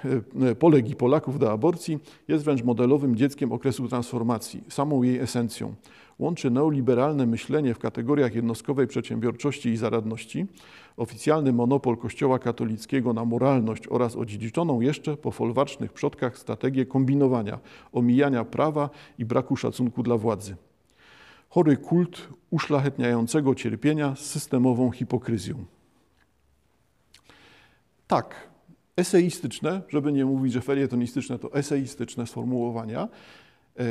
e, 0.42 0.54
Polek 0.54 0.90
i 0.90 0.96
Polaków 0.96 1.38
do 1.38 1.52
aborcji 1.52 1.98
jest 2.28 2.44
wręcz 2.44 2.64
modelowym 2.64 3.16
dzieckiem 3.16 3.52
okresu 3.52 3.88
transformacji, 3.88 4.64
samą 4.68 5.02
jej 5.02 5.18
esencją. 5.18 5.74
Łączy 6.18 6.50
neoliberalne 6.50 7.26
myślenie 7.26 7.74
w 7.74 7.78
kategoriach 7.78 8.34
jednostkowej 8.34 8.86
przedsiębiorczości 8.86 9.68
i 9.68 9.76
zaradności, 9.76 10.46
oficjalny 10.96 11.52
monopol 11.52 11.96
Kościoła 11.96 12.38
katolickiego 12.38 13.12
na 13.12 13.24
moralność 13.24 13.88
oraz 13.88 14.16
odziedziczoną 14.16 14.80
jeszcze 14.80 15.16
po 15.16 15.30
folwarcznych 15.30 15.92
przodkach 15.92 16.38
strategię 16.38 16.86
kombinowania, 16.86 17.58
omijania 17.92 18.44
prawa 18.44 18.90
i 19.18 19.24
braku 19.24 19.56
szacunku 19.56 20.02
dla 20.02 20.16
władzy. 20.16 20.56
Chory 21.48 21.76
kult 21.76 22.28
uszlachetniającego 22.50 23.54
cierpienia 23.54 24.16
z 24.16 24.20
systemową 24.20 24.90
hipokryzją. 24.90 25.64
Tak, 28.12 28.34
eseistyczne, 28.96 29.82
żeby 29.88 30.12
nie 30.12 30.24
mówić, 30.24 30.52
że 30.52 30.60
felietonistyczne, 30.60 31.38
to 31.38 31.52
eseistyczne 31.52 32.26
sformułowania. 32.26 33.08
E, 33.78 33.84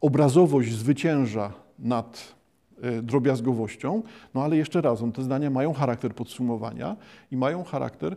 obrazowość 0.00 0.72
zwycięża 0.72 1.52
nad 1.78 2.34
e, 2.82 3.02
drobiazgowością, 3.02 4.02
no 4.34 4.42
ale 4.42 4.56
jeszcze 4.56 4.80
raz, 4.80 5.00
te 5.14 5.22
zdania 5.22 5.50
mają 5.50 5.72
charakter 5.72 6.14
podsumowania 6.14 6.96
i 7.30 7.36
mają 7.36 7.64
charakter 7.64 8.16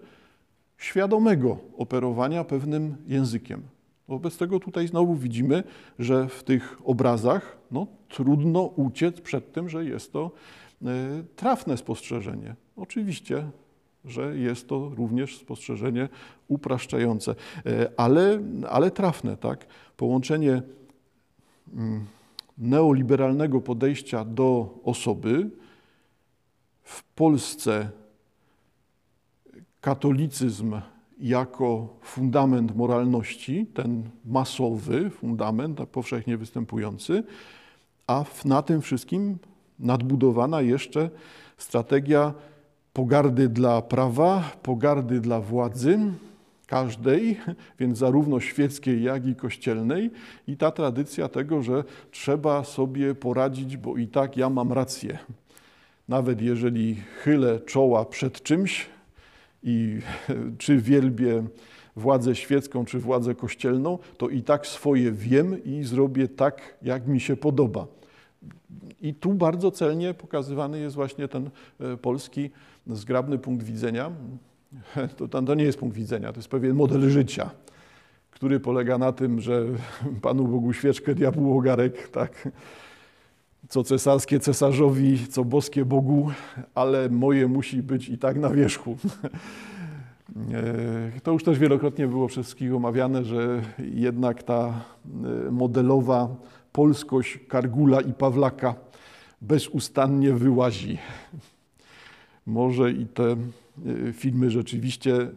świadomego 0.77 1.57
operowania 1.77 2.43
pewnym 2.43 2.95
językiem. 3.07 3.61
Wobec 4.07 4.37
tego 4.37 4.59
tutaj 4.59 4.87
znowu 4.87 5.15
widzimy, 5.15 5.63
że 5.99 6.27
w 6.27 6.43
tych 6.43 6.77
obrazach 6.83 7.57
no, 7.71 7.87
trudno 8.09 8.61
uciec 8.61 9.21
przed 9.21 9.53
tym, 9.53 9.69
że 9.69 9.85
jest 9.85 10.13
to 10.13 10.31
e, 10.81 10.87
trafne 11.35 11.77
spostrzeżenie. 11.77 12.55
Oczywiście 12.75 13.51
że 14.05 14.37
jest 14.37 14.67
to 14.67 14.91
również 14.97 15.37
spostrzeżenie 15.37 16.09
upraszczające, 16.47 17.35
e, 17.65 17.91
ale, 17.97 18.39
ale 18.69 18.91
trafne, 18.91 19.37
tak? 19.37 19.65
Połączenie 19.97 20.61
mm, 21.73 22.05
neoliberalnego 22.57 23.61
podejścia 23.61 24.25
do 24.25 24.79
osoby 24.83 25.49
w 26.83 27.03
Polsce 27.03 27.89
katolicyzm 29.81 30.81
jako 31.19 31.87
fundament 32.01 32.75
moralności, 32.75 33.65
ten 33.73 34.09
masowy 34.25 35.09
fundament, 35.09 35.79
powszechnie 35.91 36.37
występujący, 36.37 37.23
a 38.07 38.25
na 38.45 38.61
tym 38.61 38.81
wszystkim 38.81 39.37
nadbudowana 39.79 40.61
jeszcze 40.61 41.09
strategia 41.57 42.33
pogardy 42.93 43.49
dla 43.49 43.81
prawa, 43.81 44.51
pogardy 44.63 45.19
dla 45.19 45.41
władzy 45.41 45.99
każdej, 46.67 47.37
więc 47.79 47.97
zarówno 47.97 48.39
świeckiej, 48.39 49.03
jak 49.03 49.27
i 49.27 49.35
kościelnej, 49.35 50.11
i 50.47 50.57
ta 50.57 50.71
tradycja 50.71 51.27
tego, 51.27 51.61
że 51.61 51.83
trzeba 52.11 52.63
sobie 52.63 53.15
poradzić, 53.15 53.77
bo 53.77 53.97
i 53.97 54.07
tak 54.07 54.37
ja 54.37 54.49
mam 54.49 54.73
rację. 54.73 55.17
Nawet 56.07 56.41
jeżeli 56.41 56.95
chylę 56.95 57.59
czoła 57.59 58.05
przed 58.05 58.43
czymś 58.43 58.85
i 59.63 59.99
czy 60.57 60.77
wielbię 60.77 61.43
władzę 61.95 62.35
świecką, 62.35 62.85
czy 62.85 62.99
władzę 62.99 63.35
kościelną, 63.35 63.97
to 64.17 64.29
i 64.29 64.41
tak 64.41 64.67
swoje 64.67 65.11
wiem 65.11 65.63
i 65.63 65.83
zrobię 65.83 66.27
tak, 66.27 66.77
jak 66.81 67.07
mi 67.07 67.19
się 67.19 67.35
podoba. 67.35 67.87
I 69.01 69.13
tu 69.13 69.33
bardzo 69.33 69.71
celnie 69.71 70.13
pokazywany 70.13 70.79
jest 70.79 70.95
właśnie 70.95 71.27
ten 71.27 71.49
e, 71.79 71.97
polski 71.97 72.49
zgrabny 72.95 73.37
punkt 73.37 73.65
widzenia. 73.65 74.11
To, 75.17 75.27
to 75.27 75.55
nie 75.55 75.63
jest 75.63 75.79
punkt 75.79 75.97
widzenia, 75.97 76.33
to 76.33 76.39
jest 76.39 76.49
pewien 76.49 76.75
model 76.75 77.09
życia, 77.09 77.49
który 78.31 78.59
polega 78.59 78.97
na 78.97 79.11
tym, 79.11 79.41
że 79.41 79.65
Panu 80.21 80.47
Bogu 80.47 80.73
świeczkę, 80.73 81.15
diabłu 81.15 81.57
ogarek, 81.57 82.09
tak? 82.09 82.49
Co 83.69 83.83
cesarskie 83.83 84.39
cesarzowi, 84.39 85.27
co 85.27 85.45
boskie 85.45 85.85
Bogu, 85.85 86.31
ale 86.75 87.09
moje 87.09 87.47
musi 87.47 87.83
być 87.83 88.09
i 88.09 88.17
tak 88.17 88.37
na 88.37 88.49
wierzchu. 88.49 88.97
E, 90.51 91.21
to 91.23 91.31
już 91.31 91.43
też 91.43 91.59
wielokrotnie 91.59 92.07
było 92.07 92.27
przez 92.27 92.45
wszystkich 92.45 92.75
omawiane, 92.75 93.23
że 93.23 93.61
jednak 93.79 94.43
ta 94.43 94.81
e, 95.47 95.51
modelowa 95.51 96.35
polskość 96.71 97.39
Kargula 97.47 98.01
i 98.01 98.13
Pawlaka 98.13 98.75
bezustannie 99.41 100.33
wyłazi. 100.33 100.97
Może 102.45 102.91
i 102.91 103.05
te 103.05 103.31
e, 103.31 103.37
filmy 104.13 104.49
rzeczywiście 104.49 105.29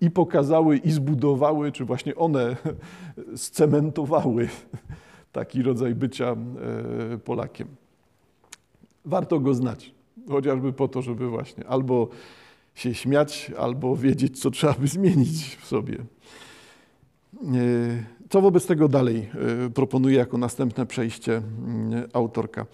i 0.00 0.10
pokazały, 0.10 0.76
i 0.76 0.90
zbudowały, 0.90 1.72
czy 1.72 1.84
właśnie 1.84 2.16
one 2.16 2.56
scementowały 3.36 4.48
taki 5.32 5.62
rodzaj 5.62 5.94
bycia 5.94 6.36
e, 7.12 7.18
Polakiem. 7.18 7.68
Warto 9.04 9.40
go 9.40 9.54
znać, 9.54 9.94
chociażby 10.28 10.72
po 10.72 10.88
to, 10.88 11.02
żeby 11.02 11.28
właśnie 11.28 11.66
albo 11.66 12.08
się 12.74 12.94
śmiać, 12.94 13.52
albo 13.58 13.96
wiedzieć, 13.96 14.40
co 14.40 14.50
trzeba 14.50 14.72
by 14.74 14.88
zmienić 14.88 15.56
w 15.56 15.66
sobie. 15.66 15.98
E, 15.98 17.46
co 18.28 18.40
wobec 18.40 18.66
tego 18.66 18.88
dalej 18.88 19.28
e, 19.66 19.70
proponuje 19.70 20.16
jako 20.16 20.38
następne 20.38 20.86
przejście 20.86 21.36
mm, 21.36 22.08
autorka? 22.12 22.66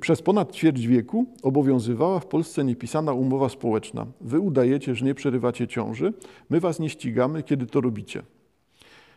Przez 0.00 0.22
ponad 0.22 0.52
ćwierć 0.52 0.86
wieku 0.86 1.26
obowiązywała 1.42 2.20
w 2.20 2.26
Polsce 2.26 2.64
niepisana 2.64 3.12
umowa 3.12 3.48
społeczna. 3.48 4.06
Wy 4.20 4.40
udajecie, 4.40 4.94
że 4.94 5.04
nie 5.04 5.14
przerywacie 5.14 5.68
ciąży, 5.68 6.12
my 6.50 6.60
was 6.60 6.78
nie 6.78 6.90
ścigamy, 6.90 7.42
kiedy 7.42 7.66
to 7.66 7.80
robicie. 7.80 8.22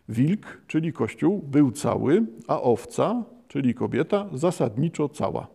Wilk, 0.10 0.62
czyli 0.68 0.94
kościół, 0.94 1.44
był 1.48 1.72
cały, 1.72 2.26
a 2.48 2.62
owca, 2.62 3.24
czyli 3.48 3.74
kobieta, 3.74 4.30
zasadniczo 4.34 5.10
cała. 5.10 5.48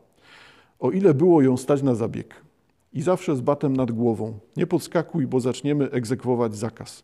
O 0.78 0.90
ile 0.90 1.14
było 1.14 1.42
ją 1.42 1.56
stać 1.56 1.82
na 1.82 1.94
zabieg. 1.94 2.44
I 2.92 3.02
zawsze 3.02 3.36
z 3.36 3.40
batem 3.40 3.76
nad 3.76 3.92
głową. 3.92 4.38
Nie 4.56 4.66
podskakuj, 4.66 5.26
bo 5.26 5.40
zaczniemy 5.40 5.90
egzekwować 5.90 6.56
zakaz. 6.56 7.02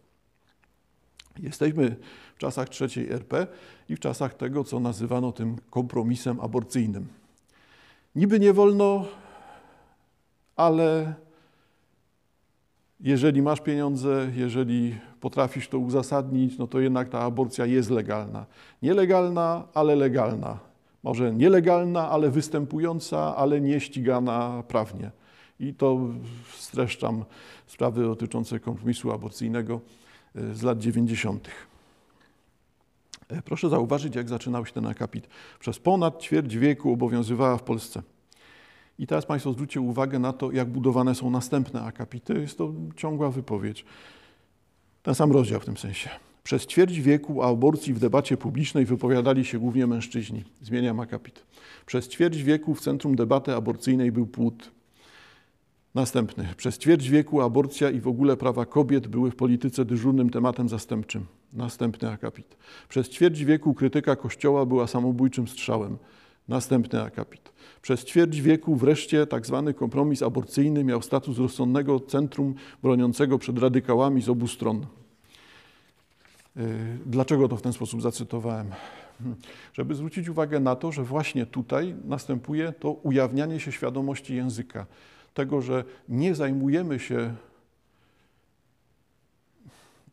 Jesteśmy 1.39 1.97
w 2.35 2.39
czasach 2.39 2.69
trzeciej 2.69 3.11
RP 3.11 3.47
i 3.89 3.97
w 3.97 4.01
czasach 4.01 4.35
tego, 4.35 4.65
co 4.65 4.81
nazywano 4.81 5.33
tym 5.33 5.57
kompromisem 5.71 6.41
aborcyjnym. 6.41 7.20
Niby 8.15 8.41
nie 8.41 8.53
wolno, 8.53 9.05
ale 10.57 11.15
jeżeli 13.01 13.43
masz 13.43 13.61
pieniądze, 13.61 14.31
jeżeli 14.37 14.99
potrafisz 15.21 15.69
to 15.69 15.79
uzasadnić, 15.79 16.59
no 16.59 16.67
to 16.67 16.81
jednak 16.81 17.09
ta 17.09 17.21
aborcja 17.21 17.67
jest 17.67 17.91
legalna. 17.91 18.47
Nielegalna, 18.83 19.65
ale 19.75 19.97
legalna. 19.97 20.59
Może 21.03 21.35
nielegalna, 21.35 22.11
ale 22.11 22.31
występująca, 22.31 23.37
ale 23.37 23.61
nie 23.61 23.81
ścigana 23.81 24.63
prawnie. 24.69 25.11
I 25.61 25.75
to 25.75 25.99
streszczam 26.57 27.25
sprawy 27.67 28.03
dotyczące 28.03 28.61
kompromisu 28.61 29.13
aborcyjnego 29.13 29.81
e, 30.35 30.55
z 30.55 30.63
lat 30.63 30.79
90. 30.79 31.49
E, 33.31 33.43
proszę 33.43 33.69
zauważyć, 33.69 34.17
jak 34.17 34.29
zaczynał 34.29 34.67
się 34.67 34.73
ten 34.73 34.87
akapit. 34.87 35.29
Przez 35.61 35.79
ponad 35.79 36.23
ćwierć 36.23 36.57
wieku 36.57 36.93
obowiązywała 36.93 37.57
w 37.57 37.63
Polsce. 37.63 38.03
I 38.99 39.07
teraz 39.07 39.27
Państwo 39.27 39.53
zwróćcie 39.53 39.81
uwagę 39.81 40.19
na 40.19 40.33
to, 40.33 40.53
jak 40.53 40.69
budowane 40.69 41.15
są 41.15 41.31
następne 41.31 41.83
akapity. 41.83 42.35
Jest 42.35 42.59
to 42.59 42.73
ciągła 42.97 43.31
wypowiedź. 43.31 43.85
Ten 45.03 45.15
sam 45.15 45.33
rozdział 45.33 45.61
w 45.61 45.65
tym 45.65 45.77
sensie. 45.77 46.11
Przez 46.43 46.67
ćwierć 46.67 47.01
wieku 47.01 47.41
o 47.41 47.49
aborcji 47.49 47.95
w 47.95 47.99
debacie 47.99 48.37
publicznej 48.37 48.85
wypowiadali 48.85 49.45
się 49.45 49.59
głównie 49.59 49.87
mężczyźni. 49.87 50.45
Zmieniam 50.63 51.01
akapit. 51.01 51.47
Przez 51.87 52.09
ćwierć 52.09 52.43
wieku 52.43 52.75
w 52.75 52.81
centrum 52.81 53.17
debaty 53.17 53.55
aborcyjnej 53.55 54.13
był 54.13 54.27
płód. 54.27 54.71
Następny. 55.95 56.49
Przez 56.57 56.79
ćwierć 56.79 57.09
wieku 57.09 57.41
aborcja 57.41 57.91
i 57.91 58.01
w 58.01 58.09
ogóle 58.09 58.37
prawa 58.37 58.67
kobiet 58.67 59.09
były 59.09 59.31
w 59.31 59.37
polityce 59.37 59.85
dyżurnym 59.85 60.31
tematem 60.31 60.69
zastępczym. 60.69 61.27
Następny 61.53 62.11
akapit. 62.11 62.57
Przez 62.89 63.09
ćwierć 63.09 63.45
wieku 63.45 63.75
krytyka 63.75 64.17
Kościoła 64.17 64.67
była 64.67 64.87
samobójczym 64.87 65.49
strzałem. 65.49 65.99
Następny 66.49 67.03
akapit. 67.03 67.53
Przez 67.83 68.05
ćwierć 68.05 68.41
wieku 68.41 68.77
wreszcie 68.77 69.27
tak 69.27 69.47
zwany 69.47 69.75
kompromis 69.75 70.23
aborcyjny 70.23 70.85
miał 70.85 71.03
status 71.03 71.39
rozsądnego 71.39 72.01
centrum 72.01 72.55
broniącego 72.83 73.39
przed 73.39 73.59
radykałami 73.59 74.23
z 74.23 74.29
obu 74.29 74.49
stron. 74.49 74.87
Y, 76.57 76.99
dlaczego 77.07 77.49
to 77.49 77.57
w 77.57 77.63
ten 77.63 77.73
sposób 77.73 78.03
zacytowałem? 78.03 78.71
Hmm. 79.19 79.37
Żeby 79.73 79.95
zwrócić 79.95 80.29
uwagę 80.29 80.61
na 80.61 80.77
to, 80.77 80.93
że 80.93 81.05
właśnie 81.05 81.47
tutaj 81.47 81.95
następuje 82.05 82.73
to 82.73 82.93
ujawnianie 82.93 83.61
się 83.61 83.73
świadomości 83.73 84.35
języka. 84.35 84.87
Tego, 85.35 85.63
że 85.63 85.85
nie 86.09 86.35
zajmujemy 86.35 86.99
się 86.99 87.35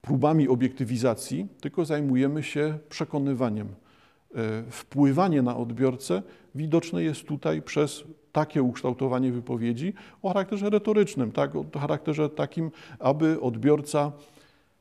próbami 0.08 0.48
obiektywizacji, 0.48 1.48
tylko 1.62 1.86
zajmujemy 1.86 2.44
się 2.44 2.78
przekonywaniem. 2.90 3.68
Y, 3.68 4.72
wpływanie 4.72 5.42
na 5.42 5.58
odbiorcę 5.58 6.24
widoczne 6.56 7.04
jest 7.04 7.24
tutaj 7.24 7.62
przez 7.62 8.04
takie 8.32 8.64
ukształtowanie 8.64 9.32
wypowiedzi 9.32 9.94
o 10.22 10.28
charakterze 10.28 10.70
retorycznym, 10.70 11.32
tak? 11.32 11.56
o 11.56 11.66
charakterze 11.80 12.30
takim, 12.30 12.72
aby 13.00 13.42
odbiorca 13.42 14.12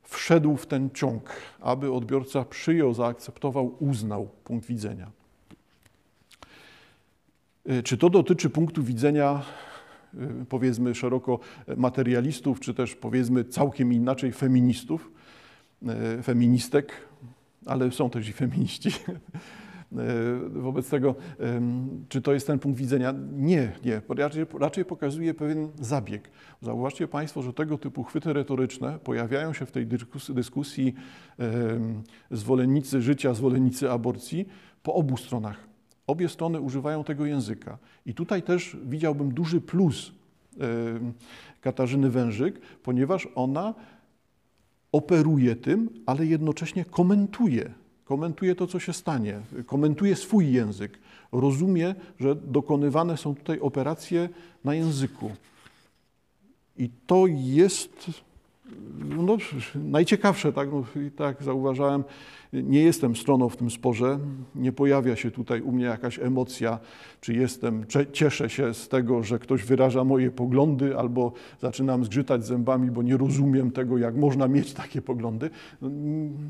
wszedł 0.02 0.56
w 0.56 0.66
ten 0.66 0.90
ciąg, 0.90 1.30
aby 1.60 1.92
odbiorca 1.92 2.44
przyjął, 2.44 2.94
zaakceptował, 2.94 3.74
uznał 3.78 4.28
punkt 4.44 4.66
widzenia. 4.66 5.10
Y, 7.70 7.82
czy 7.82 7.96
to 7.96 8.10
dotyczy 8.10 8.50
punktu 8.50 8.82
widzenia, 8.82 9.42
y, 10.14 10.46
powiedzmy 10.48 10.94
szeroko, 10.94 11.38
materialistów, 11.76 12.60
czy 12.60 12.74
też 12.74 12.94
powiedzmy 12.94 13.44
całkiem 13.44 13.92
inaczej 13.92 14.32
feministów, 14.32 15.15
feministek, 16.22 16.92
ale 17.66 17.90
są 17.92 18.10
też 18.10 18.28
i 18.28 18.32
feminiści. 18.32 18.90
E, 19.92 20.60
wobec 20.60 20.90
tego, 20.90 21.14
czy 22.08 22.22
to 22.22 22.32
jest 22.32 22.46
ten 22.46 22.58
punkt 22.58 22.78
widzenia? 22.78 23.14
Nie, 23.32 23.72
nie. 23.84 24.00
Raczej, 24.08 24.46
raczej 24.60 24.84
pokazuje 24.84 25.34
pewien 25.34 25.68
zabieg. 25.80 26.30
Zauważcie 26.60 27.08
Państwo, 27.08 27.42
że 27.42 27.52
tego 27.52 27.78
typu 27.78 28.04
chwyty 28.04 28.32
retoryczne 28.32 28.98
pojawiają 28.98 29.52
się 29.52 29.66
w 29.66 29.72
tej 29.72 29.86
dyskusji 30.30 30.94
zwolennicy 32.30 33.02
życia, 33.02 33.34
zwolennicy 33.34 33.90
aborcji 33.90 34.48
po 34.82 34.94
obu 34.94 35.16
stronach. 35.16 35.68
Obie 36.06 36.28
strony 36.28 36.60
używają 36.60 37.04
tego 37.04 37.26
języka. 37.26 37.78
I 38.06 38.14
tutaj 38.14 38.42
też 38.42 38.76
widziałbym 38.84 39.34
duży 39.34 39.60
plus 39.60 40.12
Katarzyny 41.60 42.10
Wężyk, 42.10 42.60
ponieważ 42.82 43.28
ona 43.34 43.74
operuje 44.92 45.56
tym, 45.56 45.88
ale 46.06 46.26
jednocześnie 46.26 46.84
komentuje 46.84 47.74
komentuje 48.06 48.54
to, 48.54 48.66
co 48.66 48.80
się 48.80 48.92
stanie, 48.92 49.40
komentuje 49.66 50.16
swój 50.16 50.52
język, 50.52 50.98
rozumie, 51.32 51.94
że 52.20 52.34
dokonywane 52.34 53.16
są 53.16 53.34
tutaj 53.34 53.60
operacje 53.60 54.28
na 54.64 54.74
języku. 54.74 55.30
I 56.76 56.90
to 57.06 57.26
jest 57.26 58.10
no, 59.16 59.36
najciekawsze, 59.74 60.52
tak, 60.52 60.68
no, 60.72 61.02
i 61.02 61.10
tak 61.10 61.42
zauważałem, 61.42 62.04
nie 62.52 62.82
jestem 62.82 63.16
stroną 63.16 63.48
w 63.48 63.56
tym 63.56 63.70
sporze, 63.70 64.18
nie 64.54 64.72
pojawia 64.72 65.16
się 65.16 65.30
tutaj 65.30 65.60
u 65.60 65.72
mnie 65.72 65.84
jakaś 65.84 66.18
emocja, 66.18 66.78
czy 67.20 67.34
jestem, 67.34 67.84
cieszę 68.12 68.50
się 68.50 68.74
z 68.74 68.88
tego, 68.88 69.22
że 69.22 69.38
ktoś 69.38 69.62
wyraża 69.62 70.04
moje 70.04 70.30
poglądy, 70.30 70.98
albo 70.98 71.32
zaczynam 71.60 72.04
zgrzytać 72.04 72.46
zębami, 72.46 72.90
bo 72.90 73.02
nie 73.02 73.16
rozumiem 73.16 73.70
tego, 73.70 73.98
jak 73.98 74.16
można 74.16 74.48
mieć 74.48 74.72
takie 74.72 75.02
poglądy. 75.02 75.50
No, 75.82 75.90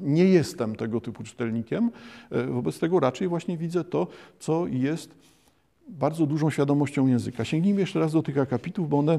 nie 0.02 0.24
jestem 0.24 0.76
tego 0.76 1.00
typu 1.00 1.22
czytelnikiem, 1.22 1.90
e, 2.30 2.46
wobec 2.46 2.78
tego 2.78 3.00
raczej 3.00 3.28
właśnie 3.28 3.58
widzę 3.58 3.84
to, 3.84 4.06
co 4.38 4.66
jest 4.66 5.35
bardzo 5.88 6.26
dużą 6.26 6.50
świadomością 6.50 7.06
języka. 7.06 7.44
Sięgnijmy 7.44 7.80
jeszcze 7.80 8.00
raz 8.00 8.12
do 8.12 8.22
tych 8.22 8.38
akapitów, 8.38 8.88
bo 8.88 8.98
one 8.98 9.14
e, 9.14 9.18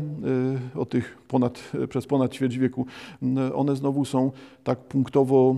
o 0.79 0.85
tych 0.85 1.17
ponad, 1.27 1.71
przez 1.89 2.07
ponad 2.07 2.33
ćwierć 2.33 2.57
wieku, 2.57 2.85
one 3.53 3.75
znowu 3.75 4.05
są 4.05 4.31
tak 4.63 4.79
punktowo 4.79 5.55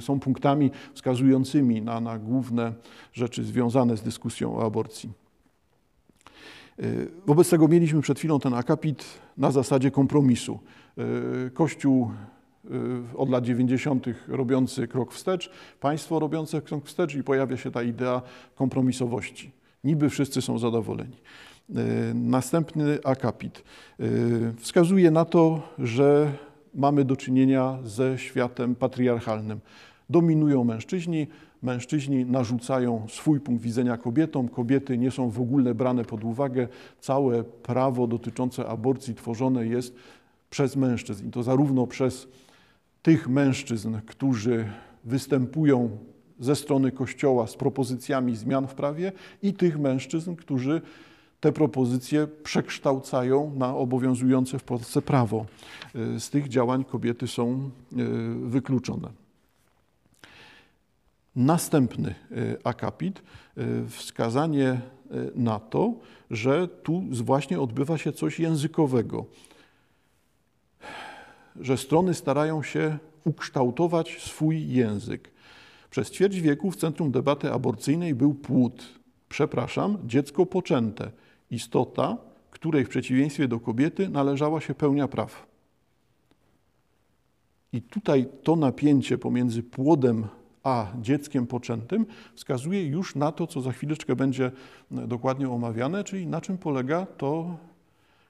są 0.00 0.20
punktami 0.20 0.70
wskazującymi 0.94 1.82
na, 1.82 2.00
na 2.00 2.18
główne 2.18 2.72
rzeczy 3.12 3.44
związane 3.44 3.96
z 3.96 4.02
dyskusją 4.02 4.56
o 4.56 4.66
aborcji. 4.66 5.10
E, 6.78 6.82
wobec 7.26 7.50
tego 7.50 7.68
mieliśmy 7.68 8.00
przed 8.00 8.18
chwilą 8.18 8.40
ten 8.40 8.54
akapit 8.54 9.04
na 9.36 9.50
zasadzie 9.50 9.90
kompromisu. 9.90 10.58
E, 10.98 11.50
Kościół 11.50 12.10
od 13.16 13.30
lat 13.30 13.44
90. 13.44 14.06
robiący 14.28 14.88
krok 14.88 15.12
wstecz, 15.12 15.50
państwo 15.80 16.18
robiące 16.18 16.62
krok 16.62 16.84
wstecz 16.84 17.14
i 17.14 17.22
pojawia 17.22 17.56
się 17.56 17.70
ta 17.70 17.82
idea 17.82 18.22
kompromisowości. 18.54 19.50
Niby 19.84 20.10
wszyscy 20.10 20.42
są 20.42 20.58
zadowoleni. 20.58 21.16
Następny 22.14 22.98
akapit 23.04 23.64
wskazuje 24.58 25.10
na 25.10 25.24
to, 25.24 25.62
że 25.78 26.32
mamy 26.74 27.04
do 27.04 27.16
czynienia 27.16 27.78
ze 27.84 28.18
światem 28.18 28.74
patriarchalnym. 28.74 29.60
Dominują 30.10 30.64
mężczyźni, 30.64 31.26
mężczyźni 31.62 32.24
narzucają 32.24 33.06
swój 33.08 33.40
punkt 33.40 33.62
widzenia 33.62 33.96
kobietom, 33.96 34.48
kobiety 34.48 34.98
nie 34.98 35.10
są 35.10 35.30
w 35.30 35.40
ogóle 35.40 35.74
brane 35.74 36.04
pod 36.04 36.24
uwagę. 36.24 36.68
Całe 37.00 37.44
prawo 37.44 38.06
dotyczące 38.06 38.66
aborcji 38.66 39.14
tworzone 39.14 39.66
jest 39.66 39.94
przez 40.50 40.76
mężczyzn 40.76 41.28
i 41.28 41.30
to 41.30 41.42
zarówno 41.42 41.86
przez 41.86 42.28
tych 43.02 43.28
mężczyzn, 43.28 43.96
którzy 44.06 44.68
występują 45.04 45.98
ze 46.38 46.56
strony 46.56 46.92
Kościoła 46.92 47.46
z 47.46 47.56
propozycjami 47.56 48.36
zmian 48.36 48.66
w 48.66 48.74
prawie 48.74 49.12
i 49.42 49.54
tych 49.54 49.78
mężczyzn, 49.78 50.36
którzy 50.36 50.82
te 51.40 51.52
propozycje 51.52 52.26
przekształcają 52.26 53.54
na 53.56 53.76
obowiązujące 53.76 54.58
w 54.58 54.64
Polsce 54.64 55.02
prawo. 55.02 55.46
Y, 56.16 56.20
z 56.20 56.30
tych 56.30 56.48
działań 56.48 56.84
kobiety 56.84 57.28
są 57.28 57.70
y, 57.92 58.04
wykluczone. 58.48 59.08
Następny 61.36 62.14
y, 62.32 62.56
akapit, 62.64 63.22
wskazanie 63.88 64.80
na 65.34 65.58
to, 65.58 65.94
że 66.30 66.68
tu 66.68 67.02
właśnie 67.10 67.60
odbywa 67.60 67.98
się 67.98 68.12
coś 68.12 68.40
językowego, 68.40 69.24
że 71.60 71.76
strony 71.76 72.14
starają 72.14 72.62
się 72.62 72.98
ukształtować 73.24 74.22
swój 74.22 74.68
język. 74.68 75.30
Przez 75.90 76.10
ćwierć 76.10 76.40
wieku 76.40 76.70
w 76.70 76.76
centrum 76.76 77.10
debaty 77.10 77.52
aborcyjnej 77.52 78.14
był 78.14 78.34
płód, 78.34 78.98
przepraszam, 79.28 79.98
dziecko 80.06 80.46
poczęte– 80.46 81.10
istota, 81.50 82.16
której 82.50 82.84
w 82.84 82.88
przeciwieństwie 82.88 83.48
do 83.48 83.60
kobiety 83.60 84.08
należała 84.08 84.60
się 84.60 84.74
pełnia 84.74 85.08
praw. 85.08 85.46
I 87.72 87.82
tutaj 87.82 88.26
to 88.42 88.56
napięcie 88.56 89.18
pomiędzy 89.18 89.62
płodem 89.62 90.26
a 90.62 90.86
dzieckiem 91.00 91.46
poczętym 91.46 92.06
wskazuje 92.34 92.86
już 92.86 93.14
na 93.14 93.32
to, 93.32 93.46
co 93.46 93.60
za 93.60 93.72
chwileczkę 93.72 94.16
będzie 94.16 94.50
dokładnie 94.90 95.50
omawiane, 95.50 96.04
czyli 96.04 96.26
na 96.26 96.40
czym 96.40 96.58
polega 96.58 97.06
to 97.06 97.56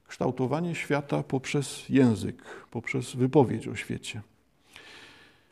kształtowanie 0.09 0.75
świata 0.75 1.23
poprzez 1.23 1.89
język, 1.89 2.43
poprzez 2.71 3.15
wypowiedź 3.15 3.67
o 3.67 3.75
świecie. 3.75 4.21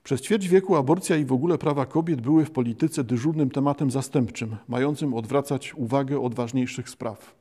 Przez 0.04 0.22
ćwierć 0.22 0.48
wieku 0.48 0.76
aborcja 0.76 1.16
i 1.16 1.26
w 1.26 1.32
ogóle 1.32 1.58
prawa 1.58 1.86
kobiet 1.86 2.22
były 2.22 2.46
w 2.46 2.52
polityce 2.52 3.04
dyżurnym 3.04 3.50
tematem 3.50 3.92
zastępczym, 3.92 4.56
mającym 4.68 5.14
odwracać 5.14 5.74
uwagę 5.76 6.20
od 6.20 6.36
ważniejszych 6.36 6.90
spraw. 6.90 7.36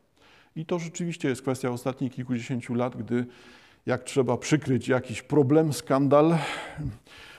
I 0.56 0.66
to 0.66 0.78
rzeczywiście 0.78 1.28
jest 1.28 1.42
kwestia 1.42 1.70
ostatnich 1.70 2.12
kilkudziesięciu 2.12 2.74
lat, 2.74 2.96
gdy 2.96 3.26
jak 3.86 4.04
trzeba 4.04 4.36
przykryć 4.36 4.88
jakiś 4.88 5.22
problem, 5.22 5.72
skandal, 5.72 6.38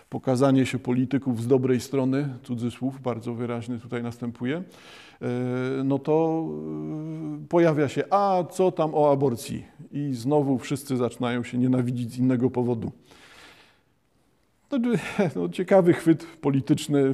pokazanie 0.10 0.66
się 0.66 0.80
polityków 0.80 1.42
z 1.42 1.48
dobrej 1.48 1.82
strony, 1.82 2.30
cudzysłów 2.44 3.02
bardzo 3.02 3.34
wyraźny 3.34 3.80
tutaj 3.80 4.04
następuje, 4.04 4.58
e, 4.58 4.64
no 5.84 6.00
to 6.00 6.46
pojawia 7.50 7.90
się, 7.90 8.04
a 8.10 8.44
co 8.52 8.72
tam 8.72 8.96
o 8.96 9.12
aborcji? 9.12 9.66
I 9.92 10.14
znowu 10.14 10.60
wszyscy 10.60 10.98
zaczynają 10.98 11.44
się 11.44 11.58
nienawidzić 11.58 12.14
z 12.14 12.18
innego 12.18 12.50
powodu. 12.50 12.92
No, 14.72 14.78
no 15.36 15.50
ciekawy 15.50 15.94
chwyt 15.94 16.26
polityczny 16.42 17.14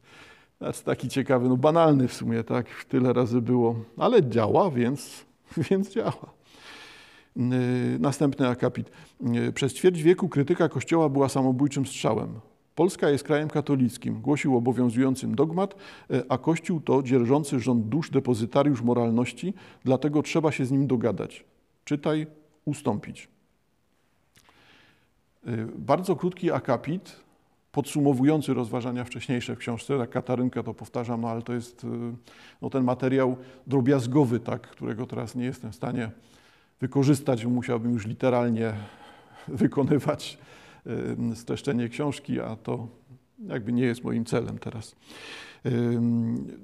taki 0.84 1.08
ciekawy, 1.08 1.48
no 1.48 1.56
banalny 1.56 2.08
w 2.08 2.14
sumie, 2.14 2.44
tak, 2.44 2.84
tyle 2.84 3.12
razy 3.12 3.40
było, 3.40 3.76
ale 3.96 4.28
działa, 4.28 4.70
więc, 4.70 5.24
więc 5.70 5.90
działa. 5.90 6.32
Yy, 7.36 7.44
Następny 7.98 8.48
akapit. 8.48 8.90
Yy, 9.20 9.52
Przez 9.52 9.74
ćwierć 9.74 10.02
wieku 10.02 10.28
krytyka 10.28 10.68
Kościoła 10.68 11.08
była 11.08 11.28
samobójczym 11.28 11.86
strzałem. 11.86 12.40
Polska 12.74 13.10
jest 13.10 13.24
krajem 13.24 13.48
katolickim, 13.48 14.20
głosił 14.20 14.56
obowiązującym 14.56 15.34
dogmat, 15.34 15.74
yy, 16.10 16.24
a 16.28 16.38
Kościół 16.38 16.80
to 16.80 17.02
dzierżący 17.02 17.60
rząd 17.60 17.88
dusz 17.88 18.10
depozytariusz 18.10 18.82
moralności, 18.82 19.54
dlatego 19.84 20.22
trzeba 20.22 20.52
się 20.52 20.66
z 20.66 20.70
nim 20.70 20.86
dogadać. 20.86 21.44
Czytaj, 21.84 22.26
ustąpić. 22.64 23.28
Yy, 25.46 25.68
Bardzo 25.76 26.16
krótki 26.16 26.52
akapit, 26.52 27.24
podsumowujący 27.72 28.54
rozważania 28.54 29.04
wcześniejsze 29.04 29.56
w 29.56 29.58
książce. 29.58 29.98
Tak 29.98 30.10
Katarynka 30.10 30.62
to 30.62 30.74
powtarzam, 30.74 31.20
no 31.20 31.28
ale 31.28 31.42
to 31.42 31.52
jest 31.52 31.84
yy, 31.84 31.90
no, 32.62 32.70
ten 32.70 32.84
materiał 32.84 33.36
drobiazgowy, 33.66 34.40
tak, 34.40 34.62
którego 34.62 35.06
teraz 35.06 35.34
nie 35.34 35.44
jestem 35.44 35.72
w 35.72 35.74
stanie 35.74 36.10
wykorzystać, 36.80 37.44
musiałbym 37.44 37.92
już 37.92 38.06
literalnie 38.06 38.72
wykonywać 39.48 40.38
streszczenie 41.34 41.88
książki, 41.88 42.40
a 42.40 42.56
to 42.56 42.88
jakby 43.48 43.72
nie 43.72 43.84
jest 43.84 44.04
moim 44.04 44.24
celem 44.24 44.58
teraz. 44.58 44.96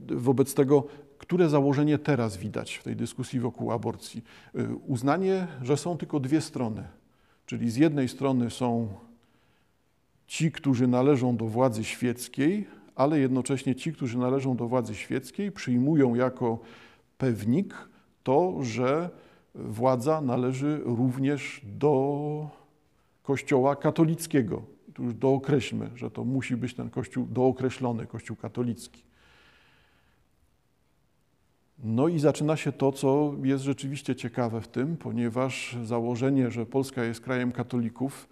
Wobec 0.09 0.55
tego, 0.55 0.87
które 1.19 1.49
założenie 1.49 1.99
teraz 1.99 2.37
widać 2.37 2.75
w 2.75 2.83
tej 2.83 2.97
dyskusji 2.97 3.41
wokół 3.41 3.73
aborcji? 3.73 4.25
Y, 4.55 4.75
Uznanie, 4.87 5.47
że 5.63 5.77
są 5.77 5.97
tylko 5.97 6.21
dwie 6.21 6.41
strony, 6.41 6.85
czyli 7.47 7.71
z 7.71 7.77
jednej 7.77 8.09
strony 8.09 8.51
są 8.51 8.89
ci, 10.27 10.53
którzy 10.53 10.87
należą 10.87 11.37
do 11.37 11.47
władzy 11.47 11.85
świeckiej, 11.85 12.67
ale 12.95 13.19
jednocześnie 13.19 13.75
ci, 13.75 13.93
którzy 13.93 14.19
należą 14.19 14.57
do 14.57 14.69
władzy 14.69 14.95
świeckiej, 14.95 15.53
przyjmują 15.53 16.15
jako 16.15 16.59
pewnik 17.19 17.75
to, 18.23 18.57
że 18.61 19.11
władza 19.55 20.21
należy 20.21 20.81
również 20.85 21.61
do 21.65 22.60
Kościoła 23.23 23.77
katolickiego. 23.77 24.63
Tu 24.95 25.03
już 25.05 25.15
dookreślmy, 25.15 25.91
że 25.95 26.11
to 26.11 26.25
musi 26.25 26.57
być 26.57 26.75
ten 26.75 26.91
Kościół 26.91 27.27
dookreślony, 27.27 28.07
Kościół 28.07 28.37
katolicki. 28.37 29.03
No 31.85 32.09
i 32.09 32.19
zaczyna 32.19 32.57
się 32.57 32.73
to, 32.73 32.93
co 32.93 33.35
jest 33.43 33.65
rzeczywiście 33.65 34.17
ciekawe 34.17 34.61
w 34.61 34.69
tym, 34.69 34.97
ponieważ 34.97 35.77
założenie, 35.85 36.51
że 36.51 36.67
Polska 36.67 37.05
jest 37.05 37.21
krajem 37.21 37.53
katolików, 37.53 38.29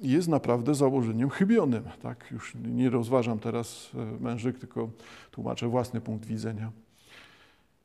jest 0.00 0.28
naprawdę 0.28 0.74
założeniem 0.74 1.30
chybionym. 1.30 1.84
Tak? 2.02 2.28
Już 2.30 2.54
nie 2.54 2.90
rozważam 2.90 3.38
teraz 3.38 3.90
e, 3.94 4.22
mężyk, 4.22 4.58
tylko 4.58 4.90
tłumaczę 5.30 5.68
własny 5.68 6.00
punkt 6.00 6.26
widzenia. 6.26 6.72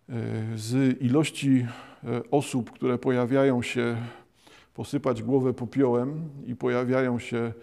E, 0.10 0.14
Z 0.56 1.02
ilości 1.02 1.66
e, 2.04 2.32
osób, 2.32 2.72
które 2.72 2.98
pojawiają 2.98 3.62
się 3.62 3.98
posypać 4.76 5.24
głowę 5.24 5.54
popiołem 5.54 6.30
i 6.46 6.56
pojawiają 6.56 7.20
się 7.20 7.54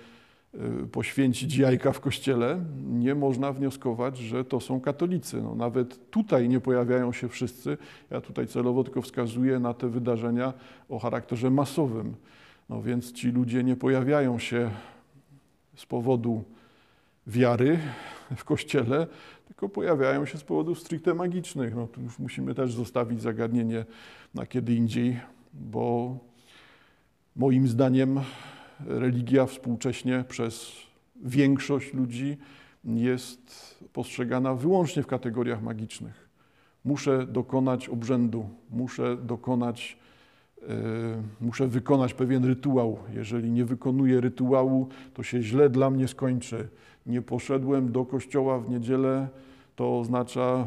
e, 0.54 0.86
poświęcić 0.86 1.56
jajka 1.56 1.92
w 1.92 2.00
kościele, 2.00 2.64
nie 2.84 3.14
można 3.14 3.52
wnioskować, 3.52 4.18
że 4.18 4.44
to 4.44 4.60
są 4.60 4.80
katolicy. 4.80 5.42
No, 5.42 5.54
nawet 5.54 6.10
tutaj 6.10 6.48
nie 6.48 6.60
pojawiają 6.60 7.12
się 7.12 7.28
wszyscy. 7.28 7.78
Ja 8.10 8.20
tutaj 8.20 8.46
celowo 8.46 8.84
tylko 8.84 9.02
wskazuję 9.02 9.58
na 9.58 9.74
te 9.74 9.88
wydarzenia 9.88 10.52
o 10.88 10.98
charakterze 10.98 11.50
masowym. 11.50 12.14
No 12.68 12.82
więc 12.82 13.12
ci 13.12 13.28
ludzie 13.28 13.64
nie 13.64 13.76
pojawiają 13.76 14.38
się 14.38 14.70
z 15.76 15.86
powodu 15.86 16.44
wiary 17.26 17.78
w 18.36 18.44
kościele, 18.44 19.06
tylko 19.46 19.68
pojawiają 19.68 20.26
się 20.26 20.38
z 20.38 20.44
powodów 20.44 20.78
stricte 20.78 21.14
magicznych. 21.14 21.74
No 21.74 21.86
tu 21.86 22.00
już 22.00 22.18
musimy 22.18 22.54
też 22.54 22.74
zostawić 22.74 23.22
zagadnienie 23.22 23.84
na 24.34 24.46
kiedy 24.46 24.74
indziej, 24.74 25.20
bo 25.52 26.16
moim 27.36 27.68
zdaniem 27.68 28.20
religia 28.80 29.46
współcześnie 29.46 30.24
przez 30.28 30.72
większość 31.24 31.94
ludzi 31.94 32.36
jest 32.84 33.74
postrzegana 33.92 34.54
wyłącznie 34.54 35.02
w 35.02 35.06
kategoriach 35.06 35.62
magicznych. 35.62 36.28
Muszę 36.84 37.26
dokonać 37.26 37.88
obrzędu, 37.88 38.48
muszę 38.70 39.16
dokonać, 39.16 39.96
yy, 40.62 40.68
muszę 41.40 41.68
wykonać 41.68 42.14
pewien 42.14 42.44
rytuał. 42.44 42.98
Jeżeli 43.14 43.50
nie 43.50 43.64
wykonuję 43.64 44.20
rytuału, 44.20 44.88
to 45.14 45.22
się 45.22 45.42
źle 45.42 45.70
dla 45.70 45.90
mnie 45.90 46.08
skończy. 46.08 46.68
Nie 47.06 47.22
poszedłem 47.22 47.92
do 47.92 48.04
kościoła 48.04 48.58
w 48.58 48.70
niedzielę, 48.70 49.28
to 49.76 49.98
oznacza, 49.98 50.66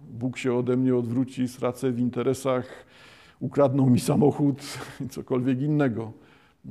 Bóg 0.00 0.38
się 0.38 0.54
ode 0.54 0.76
mnie 0.76 0.96
odwróci, 0.96 1.48
stracę 1.48 1.92
w 1.92 1.98
interesach, 1.98 2.84
ukradną 3.44 3.90
mi 3.90 4.00
samochód 4.00 4.62
i 5.06 5.08
cokolwiek 5.08 5.60
innego. 5.60 6.12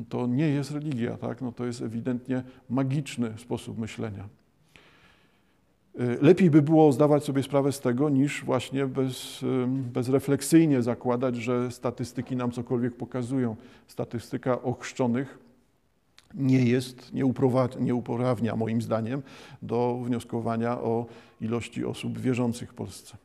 To 0.10 0.28
nie 0.28 0.50
jest 0.50 0.72
religia, 0.72 1.18
tak? 1.18 1.42
no 1.42 1.52
to 1.52 1.66
jest 1.66 1.82
ewidentnie 1.82 2.44
magiczny 2.70 3.34
sposób 3.38 3.78
myślenia. 3.78 4.30
Y, 6.00 6.18
Lepiej 6.22 6.50
by 6.50 6.62
było 6.62 6.92
zdawać 6.92 7.24
sobie 7.24 7.44
sprawę 7.44 7.72
z 7.72 7.80
tego, 7.80 8.10
niż 8.10 8.44
właśnie 8.44 8.86
bez, 8.86 9.46
bezrefleksyjnie 9.68 10.82
zakładać, 10.82 11.36
że 11.36 11.72
statystyki 11.72 12.36
nam 12.36 12.52
cokolwiek 12.52 12.96
pokazują. 12.96 13.56
Statystyka 13.88 14.62
ochrzczonych 14.62 15.40
nie 16.34 16.66
jest, 16.66 17.14
nie, 17.14 17.34
nie 17.80 17.96
uprawnia 17.96 18.56
moim 18.56 18.82
zdaniem 18.82 19.22
do 19.62 20.02
wnioskowania 20.06 20.80
o 20.80 21.06
ilości 21.42 21.86
osób 21.86 22.18
wierzących 22.18 22.72
w 22.72 22.74
Polsce. 22.74 23.18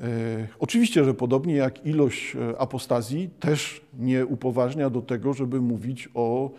E, 0.00 0.48
Oczywiście, 0.58 1.04
że 1.04 1.14
podobnie 1.14 1.54
jak 1.54 1.86
ilość 1.86 2.36
e, 2.36 2.58
apostazji 2.58 3.30
też 3.40 3.80
nie 3.98 4.26
upoważnia 4.26 4.90
do 4.90 5.02
tego, 5.02 5.34
żeby 5.34 5.60
mówić 5.60 6.08
o 6.14 6.50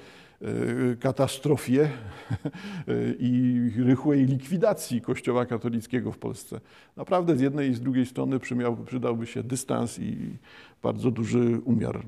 e, 0.42 0.46
katastrofie 0.96 1.90
i 3.20 3.62
rychłej 3.78 4.26
likwidacji 4.26 5.02
Kościoła 5.02 5.46
katolickiego 5.46 6.12
w 6.12 6.18
Polsce. 6.18 6.60
Naprawdę 6.98 7.38
z 7.38 7.42
jednej 7.42 7.70
i 7.70 7.74
z 7.74 7.82
drugiej 7.82 8.06
strony 8.06 8.40
przydałby 8.86 9.28
się 9.28 9.44
dystans 9.44 10.00
i 10.00 10.18
bardzo 10.84 11.12
duży 11.12 11.62
umiar. 11.66 12.06